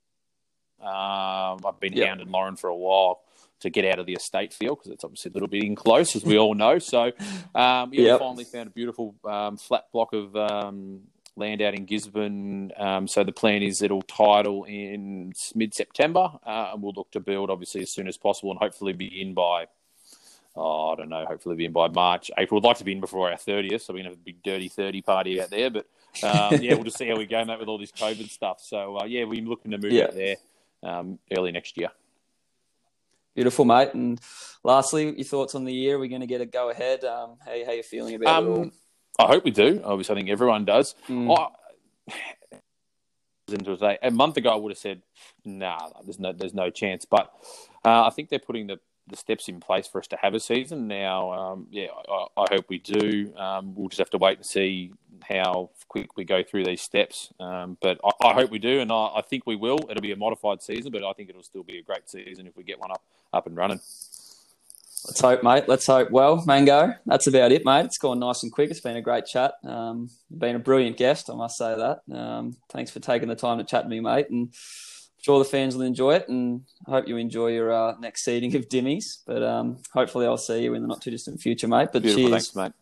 Um, 0.81 1.61
I've 1.67 1.81
been 1.81 1.93
Yeah. 1.95 2.07
hounding 2.07 2.31
Lauren 2.31 2.57
for 2.57 2.69
a 2.69 2.77
while 2.77 3.21
to 3.61 3.71
get 3.71 3.85
out 3.85 3.99
of 3.99 4.07
the 4.07 4.13
estate 4.15 4.53
feel 4.53 4.77
because 4.77 4.93
it's 4.93 5.03
obviously 5.03 5.31
a 5.31 5.35
little 5.35 5.49
bit 5.49 5.65
in 5.65 5.75
close, 5.75 6.15
as 6.15 6.25
we 6.25 6.39
all 6.39 6.55
know. 6.55 6.79
So, 6.79 7.07
um, 7.55 7.93
yeah, 7.93 8.03
Yep. 8.05 8.13
we 8.13 8.19
finally 8.19 8.45
found 8.45 8.69
a 8.69 8.71
beautiful 8.71 9.15
um, 9.25 9.57
flat 9.57 9.87
block 9.93 10.13
of 10.13 10.37
um, 10.37 11.01
land 11.35 11.61
out 11.63 11.75
in 11.75 11.85
Gisborne. 11.85 12.71
Um, 12.77 13.09
so 13.09 13.25
the 13.25 13.33
plan 13.33 13.63
is 13.63 13.83
it'll 13.83 14.03
title 14.03 14.63
in 14.65 15.33
mid 15.57 15.75
September, 15.75 16.31
uh, 16.47 16.71
and 16.73 16.83
we'll 16.83 16.93
look 16.97 17.11
to 17.13 17.21
build 17.21 17.51
obviously 17.51 17.83
as 17.83 17.93
soon 17.93 18.07
as 18.07 18.17
possible, 18.17 18.51
and 18.53 18.61
hopefully 18.61 18.93
be 18.93 19.21
in 19.21 19.35
by. 19.35 19.67
Oh, 20.55 20.91
I 20.91 20.97
don't 20.97 21.09
know. 21.09 21.25
Hopefully, 21.25 21.55
be 21.57 21.65
in 21.67 21.73
by 21.73 21.89
March, 21.89 22.31
April. 22.37 22.61
We'd 22.61 22.67
like 22.67 22.79
to 22.79 22.85
be 22.85 22.93
in 22.93 23.01
before 23.01 23.31
our 23.31 23.37
thirtieth, 23.37 23.83
so 23.83 23.93
we're 23.93 24.01
gonna 24.01 24.11
have 24.11 24.19
a 24.19 24.23
big 24.23 24.43
dirty 24.43 24.69
thirty 24.69 25.03
party 25.03 25.41
out 25.41 25.51
there. 25.51 25.71
But 25.71 25.87
um, 26.25 26.61
yeah, 26.63 26.75
we'll 26.75 26.85
just 26.85 26.99
see 26.99 27.09
how 27.09 27.17
we 27.17 27.27
go, 27.27 27.45
mate, 27.45 27.59
with 27.59 27.69
all 27.69 27.79
this 27.79 27.93
COVID 27.93 28.29
stuff. 28.31 28.61
So 28.63 28.99
uh, 28.99 29.05
yeah, 29.05 29.25
we're 29.25 29.43
looking 29.43 29.71
to 29.73 29.79
move 29.79 29.93
Yeah. 29.93 30.05
out 30.05 30.15
there 30.15 30.37
um, 30.83 31.19
early 31.37 31.53
next 31.53 31.77
year. 31.77 31.91
Beautiful, 33.35 33.65
mate. 33.65 33.95
And 33.95 34.21
lastly, 34.65 35.15
your 35.15 35.25
thoughts 35.25 35.55
on 35.55 35.65
the 35.65 35.73
year? 35.73 35.99
We're 35.99 36.09
going 36.09 36.23
to 36.23 36.27
get 36.27 36.41
a 36.41 36.47
go 36.47 36.71
ahead. 36.71 37.05
Um, 37.05 37.37
how 37.45 37.53
how 37.65 37.73
you 37.73 37.83
feeling 37.83 38.15
about 38.15 38.43
it 38.43 38.47
all? 38.47 38.63
Um, 38.63 38.73
I 39.19 39.27
hope 39.27 39.45
we 39.45 39.51
do. 39.51 39.81
Obviously, 39.85 40.15
I 40.15 40.19
think 40.19 40.31
everyone 40.31 40.65
does. 40.65 40.95
Mm. 41.09 41.37
I, 41.39 42.15
into 43.53 43.77
today. 43.77 43.99
A 44.03 44.11
month 44.11 44.37
ago, 44.37 44.51
I 44.51 44.57
would 44.57 44.73
have 44.73 44.79
said, 44.79 45.03
"Nah, 45.45 45.89
there's 46.05 46.19
no, 46.19 46.33
there's 46.33 46.55
no 46.55 46.71
chance." 46.71 47.05
But 47.05 47.33
uh, 47.85 48.05
I 48.05 48.11
think 48.11 48.29
they're 48.29 48.39
putting 48.39 48.67
the, 48.67 48.79
the 49.07 49.17
steps 49.17 49.49
in 49.49 49.61
place 49.61 49.87
for 49.87 49.99
us 50.01 50.07
to 50.09 50.17
have 50.21 50.35
a 50.35 50.41
season 50.41 50.89
now. 50.89 51.33
Um, 51.33 51.67
yeah, 51.71 51.87
I, 52.09 52.27
I 52.37 52.47
hope 52.51 52.67
we 52.69 52.79
do. 52.79 53.33
Um, 53.37 53.75
we'll 53.75 53.89
just 53.89 53.99
have 53.99 54.11
to 54.11 54.19
wait 54.19 54.39
and 54.39 54.47
see 54.47 54.93
how 55.27 55.71
quick 55.89 56.17
we 56.17 56.25
go 56.25 56.43
through 56.43 56.65
these 56.65 56.83
steps. 56.83 57.33
Um, 57.41 57.77
but 57.81 57.99
I, 58.05 58.29
I 58.29 58.33
hope 58.35 58.51
we 58.51 58.59
do, 58.59 58.81
and 58.81 58.93
I, 58.93 59.11
I 59.17 59.23
think 59.23 59.47
we 59.47 59.57
will. 59.57 59.79
It'll 59.91 60.03
be 60.03 60.13
a 60.13 60.17
modified 60.17 60.63
season, 60.63 60.93
but 60.93 61.05
I 61.05 61.13
think 61.13 61.31
it'll 61.31 61.43
still 61.43 61.63
be 61.63 61.79
a 61.79 61.83
great 61.83 62.09
season 62.09 62.47
if 62.47 62.57
we 62.57 62.65
get 62.65 62.79
one 62.79 62.91
up 62.91 63.03
up 63.33 63.47
and 63.47 63.57
running. 63.57 63.81
Let's 65.07 65.21
hope, 65.21 65.43
mate. 65.43 65.65
Let's 65.69 65.87
hope. 65.87 66.11
Well, 66.11 66.43
Mango, 66.45 66.93
that's 67.07 67.29
about 67.29 67.53
it, 67.53 67.65
mate. 67.65 67.85
It's 67.87 67.99
gone 67.99 68.19
nice 68.19 68.43
and 68.43 68.53
quick. 68.53 68.71
It's 68.71 68.81
been 68.81 68.97
a 68.97 69.03
great 69.03 69.27
chat. 69.27 69.55
Um, 69.65 70.11
been 70.31 70.57
a 70.57 70.59
brilliant 70.59 70.97
guest, 70.97 71.31
I 71.31 71.35
must 71.35 71.57
say 71.57 71.75
that. 71.77 72.01
Um, 72.15 72.57
thanks 72.69 72.91
for 72.91 73.01
taking 73.01 73.29
the 73.29 73.37
time 73.37 73.59
to 73.59 73.65
chat 73.65 73.85
to 73.85 73.89
me, 73.89 74.01
mate. 74.01 74.29
And 74.29 74.49
I'm 74.49 75.23
sure 75.23 75.39
the 75.39 75.45
fans 75.45 75.77
will 75.77 75.85
enjoy 75.85 76.17
it. 76.17 76.29
And 76.29 76.63
I 76.87 76.91
hope 76.91 77.09
you 77.09 77.17
enjoy 77.17 77.49
your 77.49 77.73
uh, 77.73 77.95
next 78.01 78.25
seating 78.25 78.55
of 78.57 78.69
Dimmies. 78.69 79.19
But 79.27 79.43
um, 79.43 79.79
hopefully, 79.93 80.27
I'll 80.27 80.37
see 80.37 80.63
you 80.63 80.75
in 80.75 80.83
the 80.83 80.89
not 80.89 81.01
too 81.01 81.11
distant 81.11 81.41
future, 81.41 81.69
mate. 81.69 81.91
But 81.93 82.03
Beautiful, 82.03 82.31
cheers. 82.31 82.51
thanks, 82.51 82.57
mate. 82.57 82.73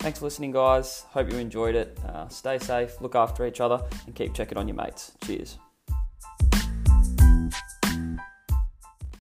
Thanks 0.00 0.18
for 0.18 0.24
listening, 0.24 0.50
guys. 0.50 1.04
Hope 1.10 1.30
you 1.30 1.38
enjoyed 1.38 1.74
it. 1.74 1.98
Uh, 2.06 2.26
stay 2.28 2.58
safe, 2.58 2.98
look 3.02 3.14
after 3.14 3.46
each 3.46 3.60
other, 3.60 3.82
and 4.06 4.14
keep 4.14 4.32
checking 4.32 4.56
on 4.56 4.66
your 4.66 4.76
mates. 4.76 5.12
Cheers. 5.24 5.58